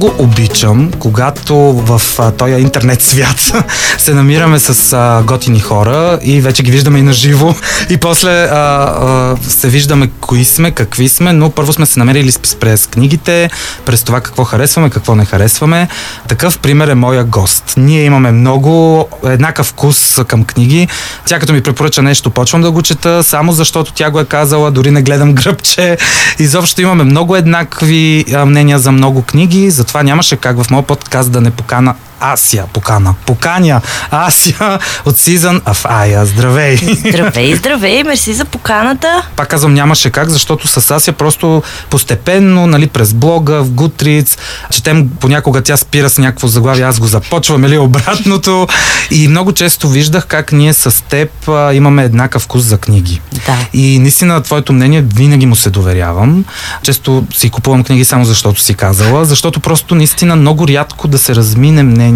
[0.00, 3.52] много обичам, когато в а, този интернет свят
[3.98, 7.54] се намираме с а, готини хора и вече ги виждаме и на живо
[7.90, 12.32] и после а, а, се виждаме кои сме, какви сме, но първо сме се намерили
[12.60, 13.50] през книгите,
[13.84, 15.88] през това какво харесваме, какво не харесваме.
[16.28, 17.74] Такъв пример е моя гост.
[17.76, 20.88] Ние имаме много еднакъв вкус към книги.
[21.26, 24.70] Тя като ми препоръча нещо, почвам да го чета, само защото тя го е казала,
[24.70, 25.98] дори не гледам гръбче.
[26.38, 31.40] Изобщо имаме много еднакви мнения за много книги, затова нямаше как в моят подкаст да
[31.40, 33.14] не покана Асия покана.
[33.26, 36.24] Поканя Асия от Season of Aya.
[36.24, 36.76] Здравей!
[36.76, 39.22] Здравей, здравей, мерси за поканата.
[39.36, 44.38] Пак казвам, нямаше как, защото с Асия просто постепенно, нали, през блога, в Goodreads,
[44.70, 48.66] четем понякога тя спира с някакво заглавие, аз го започвам, или обратното.
[49.10, 53.20] И много често виждах как ние с теб а, имаме еднакъв вкус за книги.
[53.46, 53.56] Да.
[53.72, 56.44] И наистина твоето мнение винаги му се доверявам.
[56.82, 61.34] Често си купувам книги само защото си казала, защото просто наистина много рядко да се
[61.34, 62.09] размине мнение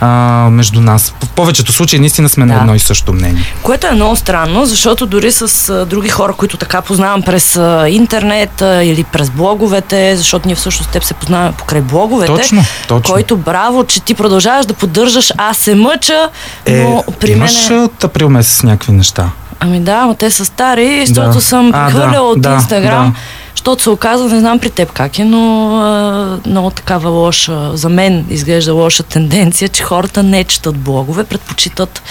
[0.00, 0.08] а,
[0.50, 1.14] между нас.
[1.24, 2.52] В повечето случаи наистина сме да.
[2.52, 3.42] на едно и също мнение.
[3.62, 7.88] Което е много странно, защото дори с а, други хора, които така познавам през а,
[7.88, 12.32] интернет а, или през блоговете, защото ние всъщност теб се познаваме покрай блоговете.
[12.34, 13.14] Точно, точно.
[13.14, 16.28] Който браво, че ти продължаваш да поддържаш, аз се мъча,
[16.68, 17.82] но е, при имаш мен...
[17.84, 19.30] от април месец някакви неща.
[19.60, 21.40] Ами да, но те са стари, защото Да.
[21.40, 23.12] съм прехвърляла да, от да, Инстаграм.
[23.12, 23.18] да.
[23.54, 27.88] Защото се оказва, не знам при теб как е, но а, много такава лоша, за
[27.88, 32.02] мен изглежда лоша тенденция, че хората не четат блогове, предпочитат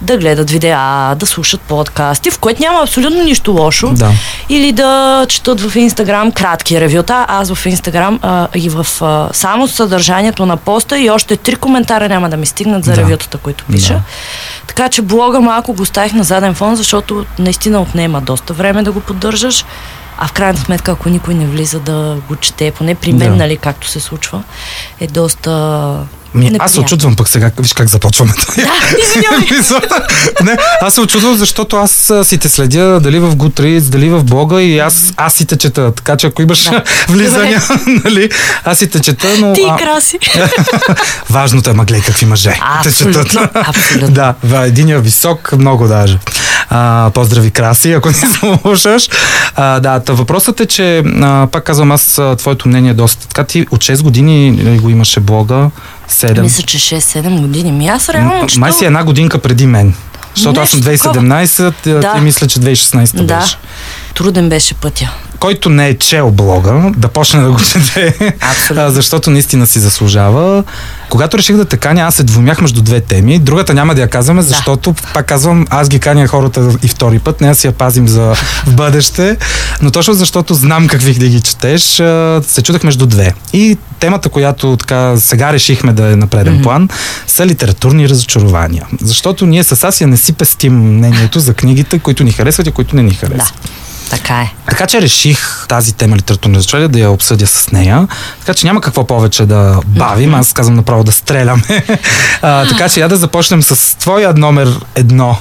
[0.00, 3.90] да гледат видеа, да слушат подкасти, в което няма абсолютно нищо лошо.
[3.92, 4.10] Да.
[4.48, 7.26] Или да четат в Инстаграм кратки ревюта.
[7.28, 12.08] Аз в Инстаграм а, и в а, само съдържанието на поста и още три коментара
[12.08, 12.96] няма да ми стигнат за Да.
[12.96, 13.94] ревютата, които пиша.
[13.94, 14.00] Да.
[14.66, 18.92] Така че блога малко го оставих на заден фон, защото наистина отнема доста време да
[18.92, 19.64] го поддържаш.
[20.18, 23.36] А в крайна сметка, ако никой не влиза да го чете, поне при мен, Да.
[23.36, 24.42] нали, както се случва,
[25.00, 25.98] е доста
[26.34, 28.32] Ми, аз се очудвам пък сега, виж как започваме.
[29.72, 34.08] Да, не, аз се очудвам, защото аз а, си те следя дали в Goodreads, дали
[34.08, 35.92] в блога и аз, аз си те чета.
[35.94, 36.82] Така че ако имаш Да.
[37.08, 37.62] влизания,
[38.04, 38.30] нали,
[38.64, 39.52] аз си те чета, но...
[39.52, 40.18] Ти а, краси.
[41.30, 42.50] Важното е, ма гледай какви мъже.
[42.82, 43.50] те Абсолютно, четат.
[43.54, 44.10] абсолютно.
[44.10, 46.18] да, ва, единия висок, много даже.
[46.70, 49.08] А, поздрави, Краси, ако не слушаш.
[49.56, 53.28] А, да, та въпросът е, че а, пак казвам аз, а, твоето мнение е доста.
[53.28, 55.70] Така ти от 6 години ли го имаше блога,
[56.10, 56.40] 7.
[56.40, 57.72] Мисля, че 6-7 години.
[57.72, 58.60] Ми аз реално чета...
[58.60, 59.94] Май си една годинка преди мен.
[60.34, 62.00] Защото аз съм Нещо 2017, да.
[62.00, 62.14] Да.
[62.14, 63.56] ти мисля, че 2016 Да, беше.
[64.14, 65.10] труден беше пътя.
[65.42, 68.90] Който не е чел блога, да почне да го чете, Абсолютно.
[68.90, 70.64] защото наистина си заслужава.
[71.10, 73.38] Когато реших да те каня, аз се двумях между две теми.
[73.38, 77.40] Другата няма да я казваме, защото, пак казвам, аз ги каня хората и втори път,
[77.40, 78.34] не аз си я пазим за
[78.66, 79.36] в бъдеще.
[79.82, 81.82] Но точно защото знам какви да ги четеш,
[82.42, 83.32] се чудах между две.
[83.52, 86.62] И темата, която така сега решихме да е на преден Мгм.
[86.62, 86.88] план,
[87.26, 88.86] са литературни разочарования.
[89.00, 92.96] Защото ние с Асия не си пестим мнението за книгите, които ни харесват и които
[92.96, 93.52] не ни Да, харесват.
[94.12, 94.52] Така е.
[94.68, 98.08] Така че реших тази тема литературни разочарования да я обсъдя с нея.
[98.40, 100.34] Така че няма какво повече да бавим.
[100.34, 101.62] Аз казвам направо да стреляме.
[102.42, 105.36] а, така че я да започнем с твоя номер едно.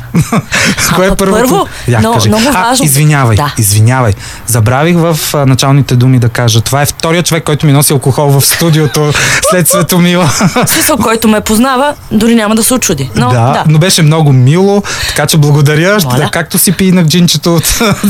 [0.96, 1.40] Кое е първото?
[1.42, 2.28] първо, Я, но- кажи.
[2.28, 2.86] много а, важно.
[2.86, 3.54] извинявай, Да.
[3.58, 4.14] извинявай.
[4.48, 6.62] Забравих в а, началните думи да кажа.
[6.62, 9.14] Това е втория човек, който ми носи алкохол в студиото
[9.50, 10.30] след Светомила.
[10.68, 13.10] Смисъл, който ме познава, дори няма да се очуди.
[13.16, 13.64] Но, да, да.
[13.68, 15.98] но беше много мило, така че благодаря.
[16.04, 16.30] Моля.
[16.32, 17.66] както си пинах джинчето от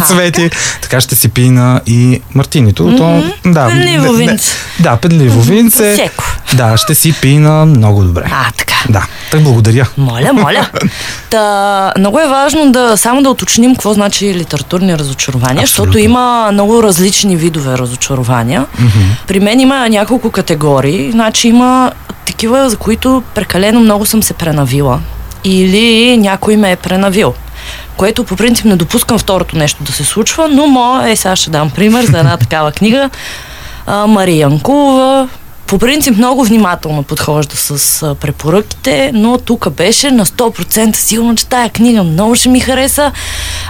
[0.08, 0.51] цвети,
[0.82, 2.96] така ще си пина и мартинито.
[2.98, 4.52] То, да, не- винце.
[4.80, 5.94] Да, пенливо винце.
[5.94, 6.24] Всеко.
[6.54, 8.24] Да, ще си пина много добре.
[8.32, 8.74] А, така.
[8.90, 9.88] Да, так благодаря.
[9.98, 10.68] Моля, моля.
[11.30, 16.00] Та, много е важно да само да уточним какво значи литературни разочарования, защото Абсолютно.
[16.00, 18.66] има много различни видове разочарования.
[19.28, 21.12] При мен има няколко категории.
[21.12, 21.92] Значи има
[22.26, 25.00] такива, за които прекалено много съм се пренавила.
[25.44, 27.34] Или някой ме е пренавил.
[27.97, 31.49] Което по принцип не допускам второто нещо да се случва, но моя, е, сега ще
[31.49, 33.09] дам пример за една такава книга.
[33.88, 35.29] А, Мария Янкулова.
[35.67, 41.46] По принцип много внимателно подхожда с а, препоръките, но тук беше на 100% сигурно, че
[41.47, 43.11] тая книга много ще ми хареса,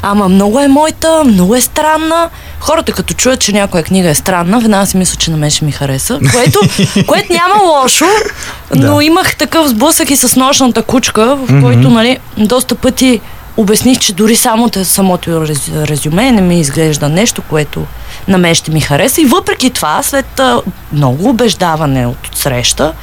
[0.02, 2.30] ама много е моята, много е странна.
[2.60, 5.66] Хората като чуят, че някоя книга е странна, веднага си мисля, че на мен ще
[5.66, 6.60] ми хареса, което,
[7.08, 8.06] което няма лошо,
[8.76, 9.04] но Да.
[9.04, 13.20] имах такъв сблъсък и с нощната кучка, в който, нали, доста пъти
[13.62, 17.86] обясних, че дори само самото рез- резюме не ми изглежда нещо, което
[18.28, 19.22] на мен ще ми хареса.
[19.22, 20.42] И въпреки това, след
[20.94, 22.94] много убеждаване от среща,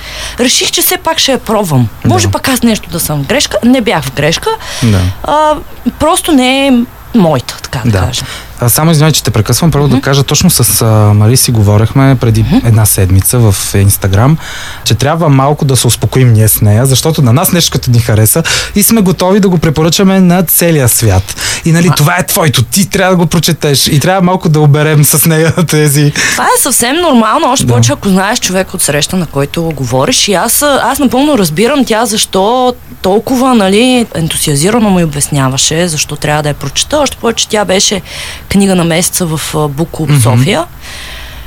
[0.40, 1.88] реших, че все пак ще я пробвам.
[2.04, 2.32] Може Да.
[2.32, 3.58] пък аз нещо да съм в грешка.
[3.64, 4.50] Не бях в грешка.
[4.82, 5.00] Да.
[5.24, 5.54] А,
[5.98, 6.72] просто не е
[7.14, 8.06] моята, така да, Да.
[8.06, 8.22] кажа.
[8.60, 9.70] А, само извинявай, че те прекъсвам.
[9.70, 9.90] Първо mm-hmm.
[9.90, 12.68] да кажа, точно с а, Мари си говорихме преди mm-hmm.
[12.68, 14.38] една седмица в Инстаграм,
[14.84, 17.98] че трябва малко да се успокоим ние с нея, защото на нас нещо като ни
[17.98, 18.42] хареса
[18.74, 21.40] и сме готови да го препоръчаме на целия свят.
[21.64, 21.94] И нали, а...
[21.94, 25.52] това е твоето, ти трябва да го прочетеш и трябва малко да оберем с нея
[25.66, 26.12] тези.
[26.32, 27.72] Това е съвсем нормално, още да.
[27.72, 30.28] повече ако знаеш човек от среща, на който говориш.
[30.28, 36.48] И аз, аз напълно разбирам тя защо толкова нали, ентусиазирано му обясняваше, защо трябва да
[36.48, 36.98] я прочета.
[36.98, 38.02] Още повече тя беше
[38.48, 40.22] книга на месеца в Буклуб mm-hmm.
[40.22, 40.64] София.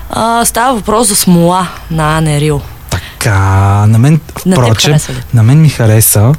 [0.10, 2.62] А, става въпрос за смола на Ане Рил.
[2.90, 3.40] Така,
[3.88, 4.98] на мен, на впрочем,
[5.34, 6.34] на мен ми хареса.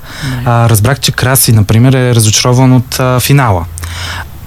[0.44, 3.64] А, разбрах, че Краси, например, е разочарован от а, финала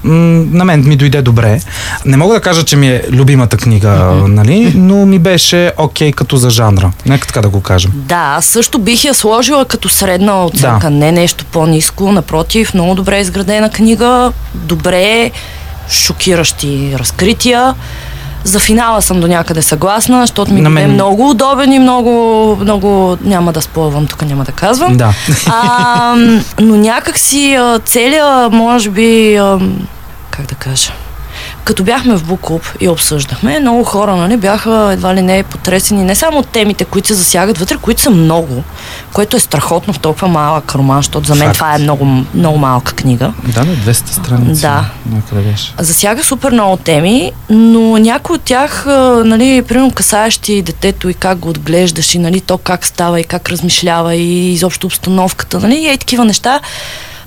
[0.06, 1.60] на мен ми дойде добре.
[2.06, 4.28] Не мога да кажа, че ми е любимата книга, mm-hmm.
[4.28, 6.92] нали, но ми беше окей okay, като за жанра.
[7.06, 7.92] Нека така да го кажем.
[7.96, 10.90] Да, аз също бих я сложила като средна оценка, да.
[10.90, 15.32] не нещо по-низко, напротив, много добре изградена книга, добре
[15.90, 17.76] шокиращи разкрития.
[18.44, 20.78] За финала съм до някъде съгласна, защото ми мен...
[20.90, 24.98] е много удобен и много, много няма да спълвам, тук няма да казвам.
[24.98, 25.14] Да.
[25.48, 26.16] А,
[26.60, 29.40] но някак си целият, може би,
[30.32, 30.92] как да кажа,
[31.66, 36.16] като бяхме в Буклуб и обсъждахме, много хора нали, бяха едва ли не потресени не
[36.16, 38.64] само от темите, които се засягат вътре, които са много,
[39.14, 41.56] което е страхотно в толкова малък роман, защото за мен Факт.
[41.56, 43.34] това е много, много малка книга.
[43.44, 44.62] Да, на 200 страници.
[44.62, 44.86] Да.
[45.80, 48.86] Засяга супер много теми, но някои от тях,
[49.26, 53.50] нали, примерно касаещи детето и как го отглеждаш и нали, то как става и как
[53.50, 56.60] размишлява и изобщо обстановката, нали, и е такива неща,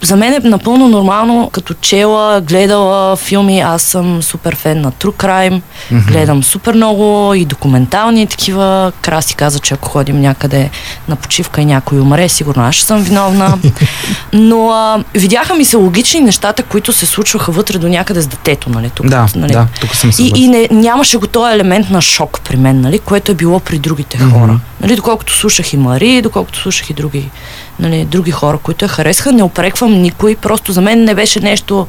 [0.03, 5.12] за мен е напълно нормално, като чела, гледала филми, аз съм супер фен на True
[5.12, 6.06] Crime, mm-hmm.
[6.06, 8.93] гледам супер много и документални такива.
[9.03, 10.71] Краси каза, че ако ходим някъде
[11.09, 13.59] на почивка и някой умре, сигурно аз ще съм виновна.
[14.33, 18.71] Но а, видяха ми се логични нещата, които се случваха вътре до някъде с детето,
[18.71, 18.91] нали?
[18.91, 19.53] Тук, да, нали?
[19.53, 22.99] да, тук съм И, и не, нямаше го този елемент на шок при мен, нали?
[22.99, 24.59] Което е било при другите mm-hmm.
[24.80, 24.96] Нали?
[24.96, 27.30] Доколкото слушах и Мари, доколкото слушах и други
[27.78, 29.32] нали, други хора, които я харесаха.
[29.32, 31.86] Не опреквам никой, просто за мен не беше нещо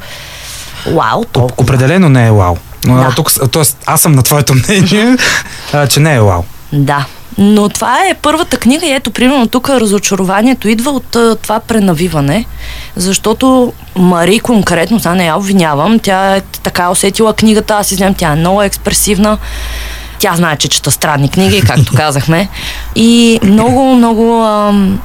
[0.86, 1.24] вау.
[1.32, 1.64] Толкова.
[1.64, 2.56] Определено не е вау.
[2.86, 3.14] Да.
[3.16, 5.18] Тук, тоест, аз съм на твоето мнение,
[5.90, 6.44] че не е вау.
[6.74, 7.06] Да.
[7.38, 12.46] Но това е първата книга и ето, примерно, тук разочарованието идва от това пренавиване,
[12.96, 18.32] защото Мари конкретно, сега не я обвинявам, тя е така усетила книгата, аз изгледам, тя
[18.32, 19.38] е много експресивна,
[20.20, 22.50] тя знае, че чета странни книги, както казахме,
[22.96, 25.00] и много, много ам,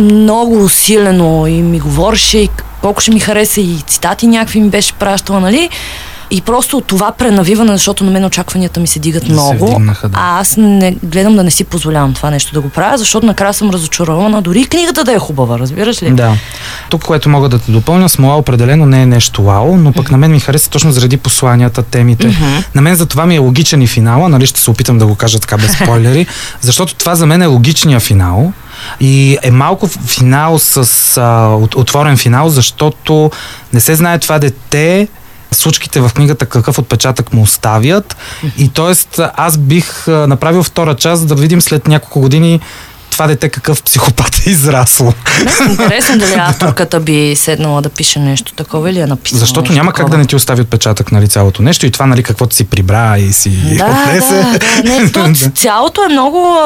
[0.00, 2.48] много усилено и ми говореше
[2.80, 5.70] колко ще ми хареса и цитати някакви ми беше пращала, нали?
[6.30, 9.66] И просто от това пренавиване, защото на мен очакванията ми се дигат да много.
[9.66, 10.18] Се вдигнаха, да.
[10.20, 13.54] А аз не гледам да не си позволявам това нещо да го правя, защото накрая
[13.54, 16.10] съм разочарована, дори книгата да е хубава, разбираш ли?
[16.10, 16.34] Да.
[16.90, 20.10] Тук, което мога да те допълня, смола определено не е нещо вау, но пък mm-hmm.
[20.10, 22.26] на мен ми хареса точно заради посланията, темите.
[22.26, 22.64] Mm-hmm.
[22.74, 25.14] На мен за това ми е логичен и финала, нали ще се опитам да го
[25.14, 26.26] кажа така без спойлери,
[26.60, 28.52] защото това за мен е логичния финал.
[29.00, 30.76] И е малко финал с
[31.16, 33.30] а, отворен финал, защото
[33.72, 35.08] не се знае това дете
[35.52, 38.16] случките в книгата какъв отпечатък му оставят.
[38.58, 39.22] И т.е.
[39.34, 42.60] аз бих направил втора част да видим след няколко години
[43.18, 45.12] това дете какъв психопат е израсло.
[45.70, 50.04] Интересно дали авторката би седнала да пише нещо такова или е написала Защото няма такова.
[50.04, 53.18] как да не ти остави отпечатък нали, цялото нещо и това, нали, каквото си прибра
[53.18, 54.34] и си да, отнесе.
[54.34, 56.56] Да, да, не, то, цялото е много,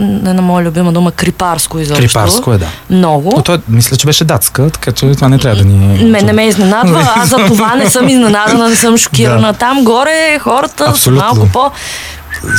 [0.00, 2.02] не на моя любима дума, крипарско изобщо.
[2.02, 2.66] Крипарско е, да.
[2.90, 3.32] Много.
[3.36, 6.04] Но той, мисля, че беше датска, така че това не трябва да ни...
[6.04, 9.52] Мен не ме изненадва, аз за това не съм изненадана, не съм шокирана.
[9.52, 9.58] Да.
[9.58, 11.20] Там горе хората Абсолютно.
[11.20, 11.70] са малко по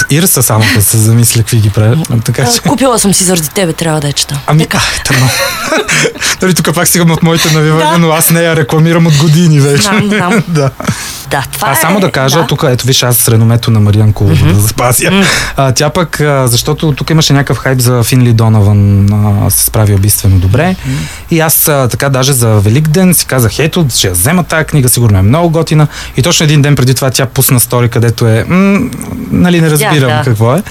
[0.09, 1.99] Ирса само да се замисля какви ги правят.
[2.25, 2.59] Така, че...
[2.59, 4.39] Купила съм си заради тебе, трябва да я чета.
[4.47, 4.81] Ами, така.
[5.05, 5.29] тъмно.
[6.39, 7.97] Дали тук пак стигам от моите навивания, да.
[7.97, 9.83] но аз не я рекламирам от години вече.
[9.83, 10.43] Знам, знам.
[10.47, 10.71] да.
[11.29, 11.75] Да, това а е...
[11.75, 12.47] само да кажа, да.
[12.47, 14.53] тук, ето виж, аз с реномето на Мариан Кулова mm-hmm.
[14.53, 15.05] да запазя.
[15.05, 15.25] Mm-hmm.
[15.57, 19.93] А, тя пък, а, защото тук имаше някакъв хайп за Финли Донован, а, се справи
[19.93, 20.75] убийствено добре.
[20.75, 21.31] Mm-hmm.
[21.31, 24.65] И аз а, така даже за Велик ден си казах, ето, ще я взема тази
[24.65, 25.87] книга, сигурно е много готина.
[26.17, 28.79] И точно един ден преди това тя пусна стори, където е, м-
[29.31, 30.21] нали, не разбирам да.
[30.23, 30.63] какво е.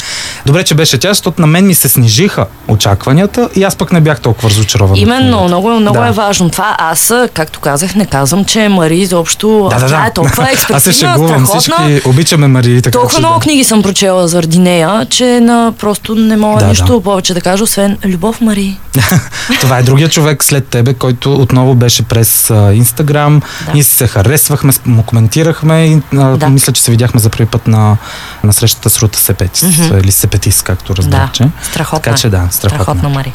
[0.46, 4.00] Добре, че беше тя, защото на мен ми се снижиха очакванията и аз пък не
[4.00, 4.96] бях толкова разочарован.
[4.96, 6.06] Именно, много, много да.
[6.06, 6.76] е важно това.
[6.78, 10.06] Аз, както казах, не казвам, че Мари изобщо да, да, да.
[10.06, 12.82] е толкова експертивна, Аз се шегувам, всички обичаме Мари.
[12.82, 13.40] Така, Толкова много да.
[13.40, 17.02] книги съм прочела заради нея, че на, просто не мога да, нищо да.
[17.02, 18.78] повече да кажа, освен Любов Мари.
[19.60, 23.40] Това е другия човек след тебе, който отново беше през Инстаграм.
[23.66, 23.72] Да.
[23.72, 26.48] Ние се харесвахме, му коментирахме и да.
[26.48, 27.96] мисля, че се видяхме за първи път на,
[28.44, 30.02] на срещата с Рута Сепетис, mm-hmm.
[30.02, 31.50] или Сепетис, както разбрах, да.
[31.62, 32.02] Страхотна.
[32.02, 32.84] Така че да, страхотна.
[32.84, 33.32] страхотна Мари.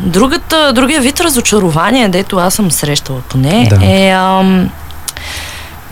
[0.00, 3.86] Другата, другия вид разочарование, дето аз съм срещала поне, да.
[3.86, 4.70] е ам,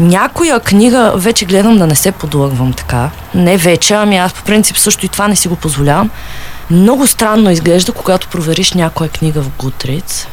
[0.00, 3.10] Някоя книга вече гледам да не се подлъгвам така.
[3.34, 6.10] Не вече, ами аз по принцип също и това не си го позволявам.
[6.70, 10.26] Много странно изглежда, когато провериш някоя книга в Goodreads.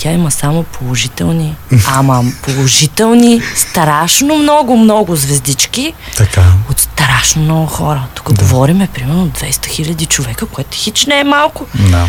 [0.00, 6.42] Тя има само положителни, ама положителни, страшно много, много звездички Така.
[6.70, 8.02] от страшно много хора.
[8.14, 8.42] Тук да.
[8.42, 11.66] говориме примерно 200 хиляди човека, което хич не е малко.
[11.74, 12.06] Да.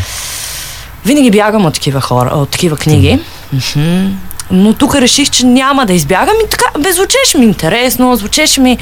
[1.05, 3.19] Винаги бягам от такива хора, от такива книги.
[3.53, 4.07] Мгм.
[4.51, 8.77] Но тук реших, че няма да избягам и така, бе, звучеше ми интересно, звучеше ми,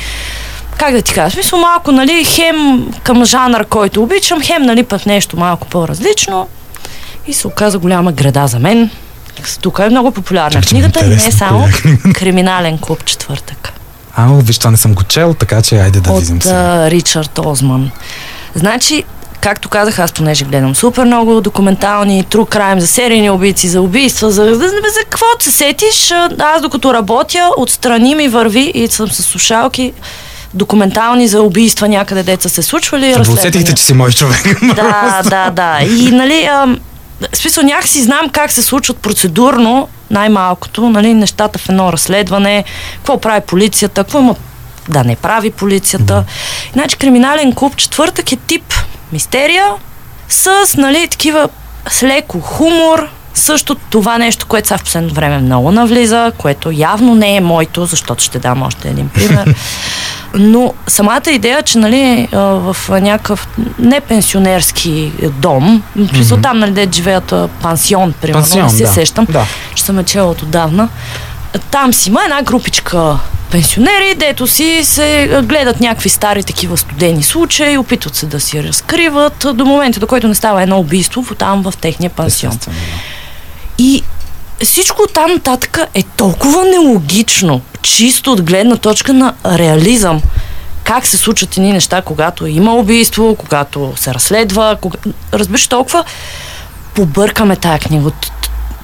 [0.77, 5.05] как да ти кажа, смисъл малко, нали, хем към жанър, който обичам, хем, нали, път
[5.05, 6.47] нещо малко по-различно.
[7.27, 8.89] И се оказа голяма града за мен.
[9.61, 11.67] Тук е много популярна е книгата, не е само?
[12.13, 13.73] Криминален клуб четвъртък
[14.15, 16.55] А, виж, това не съм го чел, така че айде да видим от сега.
[16.55, 17.91] а, Ричард Озман.
[18.55, 19.03] Значи,
[19.41, 24.31] както казах, аз понеже гледам супер много документални, true crime, за серийни убийци, за убийства,
[24.31, 29.07] за, за, за, за каквото се сетиш, аз докато работя, отстрани ми върви и съм
[29.07, 29.93] с слушалки
[30.53, 33.05] документални за убийства някъде деца се случвали.
[33.11, 33.73] Усетихте, разследвания.
[33.75, 34.59] че си мой човек.
[34.75, 35.79] Да, да, да.
[35.81, 36.79] И, нали, ам,
[37.33, 42.63] смисъл някакси знам как се случват процедурно, най-малкото, нали, нещата в едно разследване,
[42.97, 44.35] какво прави полицията, какво има
[44.89, 46.23] да не прави полицията.
[46.73, 48.73] Значи, криминален клуб четвъртък е тип
[49.11, 49.65] мистерия
[50.29, 51.49] с, нали, такива
[51.89, 57.15] с леко хумор, също това нещо, което сега в последно време много навлиза, което явно
[57.15, 59.55] не е моето, защото ще дам още един пример.
[60.33, 63.47] Но самата идея, че нали, в някакъв
[63.79, 66.43] непенсионерски дом, mm-hmm.
[66.43, 68.93] там нали, де живеят пансион, примерно, Пансион, не се да.
[68.93, 69.45] сещам, Да.
[69.75, 70.89] че съм е чела от отдавна.
[71.71, 73.19] Там си има една групичка
[73.51, 79.45] пенсионери, дето си се гледат някакви стари такива студени случаи, опитват се да си разкриват
[79.53, 82.51] до момента, до който не става едно убийство там в техния пансион.
[82.51, 82.77] Естествено.
[83.77, 84.03] И
[84.63, 90.21] всичко там нататък е толкова нелогично, чисто от гледна точка на реализъм.
[90.83, 94.97] Как се случват едни неща, когато има убийство, когато се разследва, кога...
[95.33, 96.03] разбираш толкова
[96.95, 98.11] побъркаме тая книга.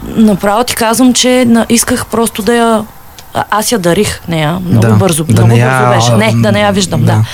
[0.03, 2.85] Направо ти казвам, че исках просто да я
[3.33, 5.23] аз я дарих нея много Да, бързо.
[5.23, 6.11] да много не бързо я, беше.
[6.11, 7.05] Не, да не я виждам, да.
[7.05, 7.25] да.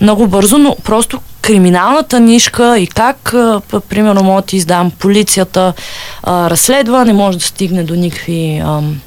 [0.00, 5.72] Много бързо, но просто криминалната нишка и как, а, примерно, мога да ти издам полицията
[6.22, 9.00] а, разследва, не може да стигне до никакви, ам,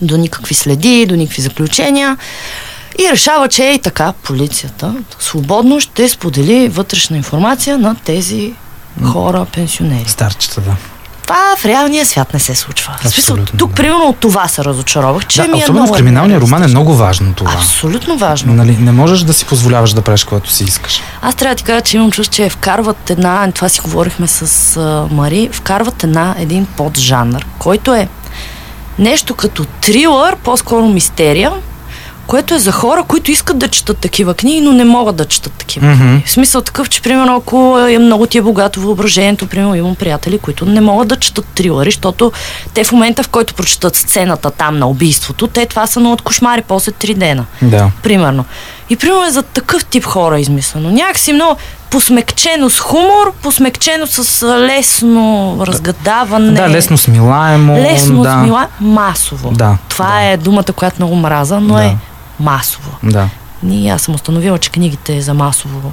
[0.00, 2.16] до никакви следи, до никакви заключения.
[2.98, 8.52] И решава, че и така полицията свободно ще сподели вътрешна информация на тези
[9.04, 10.08] хора, пенсионери.
[10.08, 10.76] Старчета, да.
[11.26, 12.96] Това в реалния свят не се случва.
[13.04, 13.74] Смисъл, тук да.
[13.74, 16.94] примерно от това се разочаровах, че да, ми е много в криминалния роман е много
[16.94, 17.52] важно това.
[17.52, 18.54] Абсолютно важно.
[18.54, 21.00] Нали, не можеш да си позволяваш да правиш което си искаш.
[21.22, 24.76] Аз трябва да ти кажа, че имам чувство, че вкарват една, това си говорихме с
[24.76, 28.08] а, Мари, вкарват една, един поджанр, който е
[28.98, 31.52] нещо като трилър, по-скоро мистерия,
[32.26, 35.52] което е за хора, които искат да четат такива книги, но не могат да четат
[35.52, 35.98] такива Мгм.
[35.98, 36.22] книги.
[36.26, 40.38] В смисъл такъв, че примерно ако е много ти е богато въображението, примерно имам приятели,
[40.38, 42.32] които не могат да четат трилъри, защото
[42.74, 46.22] те в момента, в който прочетат сцената там на убийството, те това са на от
[46.22, 47.90] кошмари после три дена Да.
[48.02, 48.44] примерно.
[48.90, 50.90] И примерно е за такъв тип хора измислено.
[50.90, 51.56] Някакси много
[51.90, 56.52] посмекчено с хумор, посмекчено с лесно разгадаване.
[56.52, 57.74] Да, лесно смилаемо.
[57.74, 58.32] Лесно да.
[58.32, 59.50] смила, масово.
[59.50, 60.22] Да, Това да.
[60.22, 61.84] е думата, която много мраза, но Да.
[61.84, 61.96] е
[62.40, 62.90] масово.
[63.02, 63.28] Да.
[63.62, 65.92] Ние аз съм установила, че книгите за масово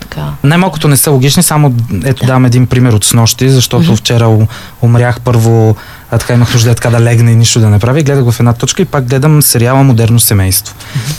[0.00, 0.32] така.
[0.44, 4.46] Най-малкото не са логични, само ето давам един пример от снощи, защото вчера
[4.82, 5.76] умрях първо,
[6.10, 8.00] а така имах нужда така да легна и нищо да не правя.
[8.00, 10.74] И гледах в една точка и пак гледам сериала Модерно семейство.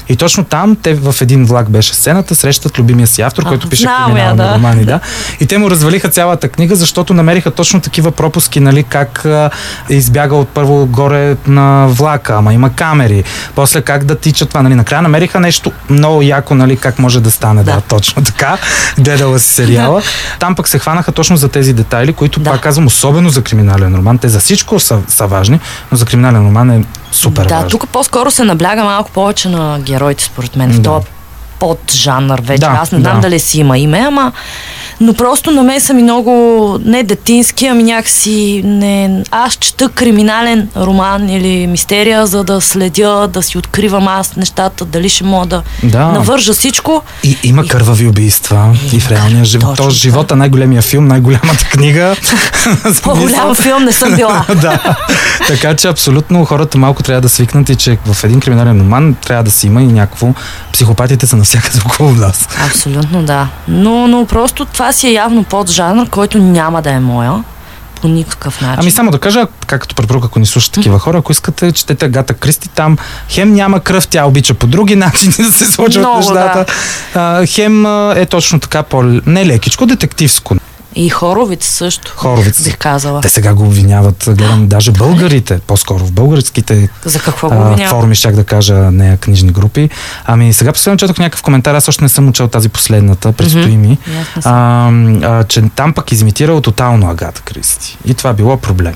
[0.10, 3.86] И точно там те в един влак беше сцената, срещат любимия си автор, който пише
[4.06, 4.56] криминални да.
[4.56, 5.00] романи, да.
[5.40, 9.50] И те му развалиха цялата книга, защото намериха точно такива пропуски, нали, как а,
[9.90, 13.24] е избягал първо горе на влака, ама има камери,
[13.56, 17.32] после как да тичат това, нали, накрая намериха нещо много яко, нали, как може да
[17.32, 17.82] стане, да, Да.
[17.82, 18.58] точно така,
[19.00, 20.02] гледала си сериала.
[20.40, 22.52] Там пък се хванаха точно за тези детайли, които Да.
[22.52, 24.18] пак казвам, особено за криминален роман.
[24.18, 25.60] Те за всичко са, са важни,
[25.92, 27.70] но за криминален роман е супер да, важно.
[27.70, 31.02] тук по-скоро се набляга малко повече на героите, според мен, в Да.
[31.62, 32.60] Този поджанър вече.
[32.60, 33.22] Да, Аз не знам да.
[33.22, 34.32] дали си има име, ама
[35.02, 36.32] но просто на мен са ми много
[36.86, 39.24] не детински, ами някакси не...
[39.32, 45.10] Аз чета криминален роман или мистерия, за да следя, да си откривам аз нещата, дали
[45.10, 46.06] ще мога да, Да.
[46.06, 47.02] навържа всичко.
[47.24, 49.76] И има кървави убийства и в реалния живот.
[49.76, 52.16] точно То живота, най-големия филм, най-голямата книга.
[53.04, 54.46] По-голям филм не съм била.
[54.62, 54.96] да.
[55.48, 59.44] Така че абсолютно хората малко трябва да свикнат и че в един криминален роман трябва
[59.44, 60.28] да си има и някакво.
[60.74, 62.50] Психопатите са навсякъде около нас.
[62.66, 63.48] Абсолютно да.
[63.68, 67.44] Но, но просто това си е явно поджанр, който няма да е моя.
[68.02, 68.80] по никакъв начин.
[68.80, 72.34] Ами само да кажа, както препоръка, ако ни слушат такива хора, ако искате, четете Гата
[72.34, 72.98] Кристи, там
[73.30, 76.66] хем няма кръв, тя обича по други начини да се случват Много, нещата.
[77.16, 80.56] А, хем е точно така по не лекичко, детективско.
[80.96, 82.14] И хоровица също.
[82.16, 82.64] Хоровица.
[82.64, 83.22] Бих казала.
[83.22, 88.16] Те сега го обвиняват, гледам даже българите, по-скоро в българските За какво го а, форуми,
[88.16, 89.90] щях да кажа, не книжни групи.
[90.26, 93.98] Ами сега последно четох някакъв коментар, аз още не съм учил тази последната, предстои ми,
[94.46, 94.92] а,
[95.24, 97.98] а, че там пък изимитирал тотално Агата Кристи.
[98.06, 98.94] И това било проблем.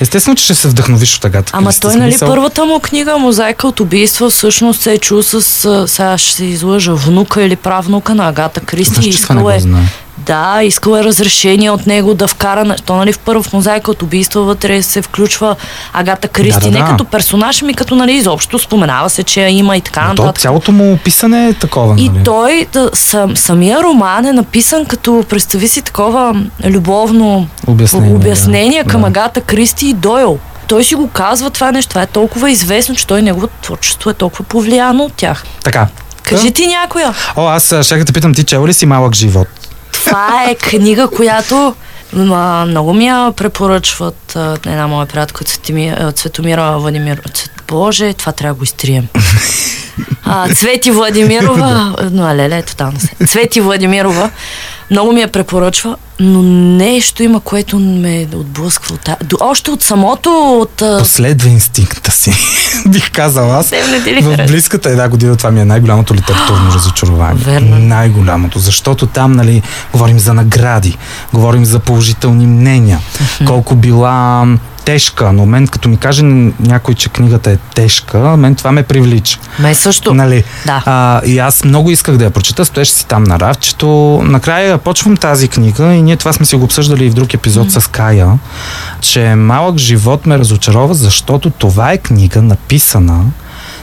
[0.00, 1.80] Естествено, че ще се вдъхновиш от Агата Ама Кристи.
[1.80, 5.42] той, нали, смисъл- първата му книга, Мозайка от убийства, всъщност се е чул с,
[5.88, 8.94] сега ще се излъжа, внука или правнука на Агата Кристи.
[8.94, 9.82] Това не Искал е.
[10.26, 14.02] Да, искал е разрешение от него да вкара, то нали в първо в Мозайка от
[14.02, 15.56] убийства вътре се включва
[15.92, 16.84] Агата Кристи, Да, да, не да.
[16.84, 20.42] като персонаж, ми като нали изобщо споменава се, че има и така Но то, нататък.
[20.42, 22.24] цялото му описане е такова, И нали?
[22.24, 26.34] той, да, сам, самия роман е написан като, представи си, такова
[26.64, 28.90] любовно Обяснение, обяснение да.
[28.90, 29.06] към Да.
[29.06, 30.38] Агата Кристи и Дойл.
[30.66, 34.14] Той си го казва това нещо, това е толкова известно, че той неговото творчество е
[34.14, 35.44] толкова повлияно от тях.
[35.64, 35.86] Така.
[36.22, 37.14] Кажи ти някоя.
[37.36, 39.48] О, аз щях да питам, ти чел ли си малък живот?
[39.92, 41.74] Това е книга, която
[42.66, 45.44] много ми я препоръчват една моя приятелка
[46.12, 47.20] Цветомира Владимир.
[47.34, 49.08] Цвет, Боже, това трябва да го изтрием.
[50.24, 53.26] А, Цвети Владимирова, но леле, тотално се.
[53.26, 54.30] Цвети Владимирова
[54.90, 56.42] много ми я препоръчва, но
[56.76, 59.08] нещо има, което ме отблъсква от...
[59.24, 60.82] до- Още от самото, от...
[60.98, 62.32] Последва инстинкта си,
[62.88, 63.70] бих казал аз.
[64.22, 67.42] В близката една година това ми е най-голямото литературно разочарование.
[67.44, 67.78] Верно.
[67.78, 70.96] Най-голямото, защото там, нали, говорим за награди,
[71.32, 72.98] говорим за положителни мнения,
[73.46, 74.46] колко била
[74.84, 75.24] тежка.
[75.24, 79.38] На момент, като ми каже някой, че книгата е тежка, мен това ме привлича.
[79.58, 80.14] Ме също.
[80.14, 80.44] Нали?
[80.66, 80.82] Да.
[80.86, 83.88] А, и аз много исках да я прочета, стоеше си там на рафчето.
[84.24, 87.70] Накрая почвам тази книга и ние това сме си го обсъждали и в друг епизод
[87.72, 88.38] с Кая,
[89.00, 93.24] че малък живот ме разочарова, защото това е книга написана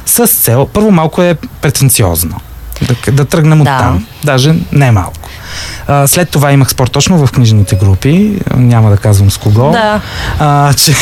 [0.06, 2.36] с цел, първо малко е претенциозна.
[2.82, 3.80] Да, да тръгнем от Да.
[3.80, 4.06] там.
[4.23, 5.24] Даже не малко.
[5.88, 9.72] А, след това имах спор точно в книжните групи, няма да казвам с кого.
[9.72, 10.02] Да,
[10.39, 10.96] А, че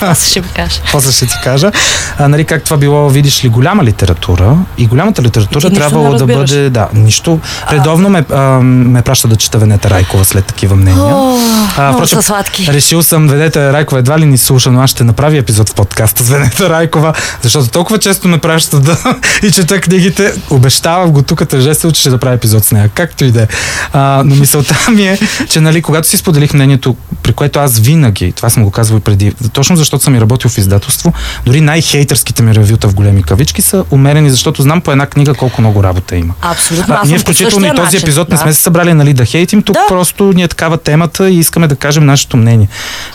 [0.00, 0.80] аз ще ви кажа.
[0.92, 1.72] после ще ти кажа.
[2.18, 6.70] А, нали, как това било, видиш ли, голяма литература и голямата литература трябвало да бъде,
[6.70, 7.40] да, нищо.
[7.72, 11.14] Редовно ме, а, ме праща да чета Венета Райкова след такива мнения.
[11.14, 11.38] О,
[11.76, 12.66] А, впрочем, сладки.
[12.72, 16.24] Решил съм, Венета Райкова едва ли ни слуша, но аз ще направя епизод в подкаста
[16.24, 18.96] с Венета Райкова, защото толкова често ме праща да
[19.42, 20.32] и чета книгите.
[20.50, 22.90] Обещавам го тук тържествено, че ще направя епизод с нея.
[22.94, 23.48] Както и да е.
[23.92, 25.18] А, Но мисълта ми е,
[25.50, 29.00] че нали, когато си споделих мнението, при което аз винаги, това съм го казвал и
[29.00, 31.12] преди, точно защото съм и работил в издателство,
[31.46, 35.60] дори най-хейтърските ми ревюта в големи кавички са умерени, защото знам по една книга колко
[35.60, 36.34] много работа има.
[36.42, 36.94] Абсолютно.
[36.94, 37.98] А, ние включително и този начин.
[38.00, 38.42] епизод не Да.
[38.42, 39.80] сме се събрали нали, да хейтим, тук Да.
[39.88, 42.68] просто ни е такава темата и искаме да кажем нашето мнение.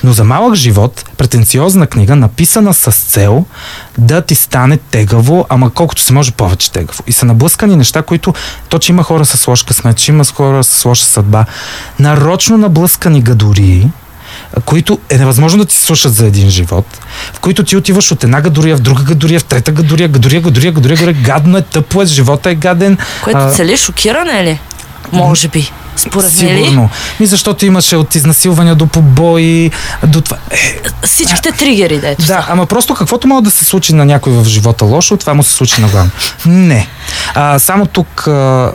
[0.04, 3.46] Но за малък живот, претенциозна книга, написана с цел
[3.98, 7.04] да ти стане тегаво, ама колкото се може повече тегаво.
[7.08, 8.34] И са наблъскани неща, които
[8.70, 11.46] то, че има хора с лош късмет, че има хора с лоша съдба,
[12.00, 13.90] нарочно наблъскани гадории,
[14.66, 16.86] които е невъзможно да ти слушат за един живот,
[17.34, 20.72] в които ти отиваш от една гадория в друга гадория, в трета гадория, гадория, гадория,
[20.72, 22.98] гадория, гадория, гадно е, тъпо е, живота е гаден.
[23.24, 24.60] Което А, цели шокиране ли?
[25.12, 25.72] Може би.
[25.96, 26.32] Според?
[26.32, 26.90] Сигурно.
[27.20, 29.72] Ми защото имаше от изнасилвания до побои,
[30.08, 30.38] до това.
[30.52, 34.46] Е, Всичките тригери, дето да, ама просто каквото може да се случи на някой в
[34.46, 36.12] живота лошо, това му се случи на главно.
[36.46, 36.88] Не.
[37.36, 38.72] А, само тук, а,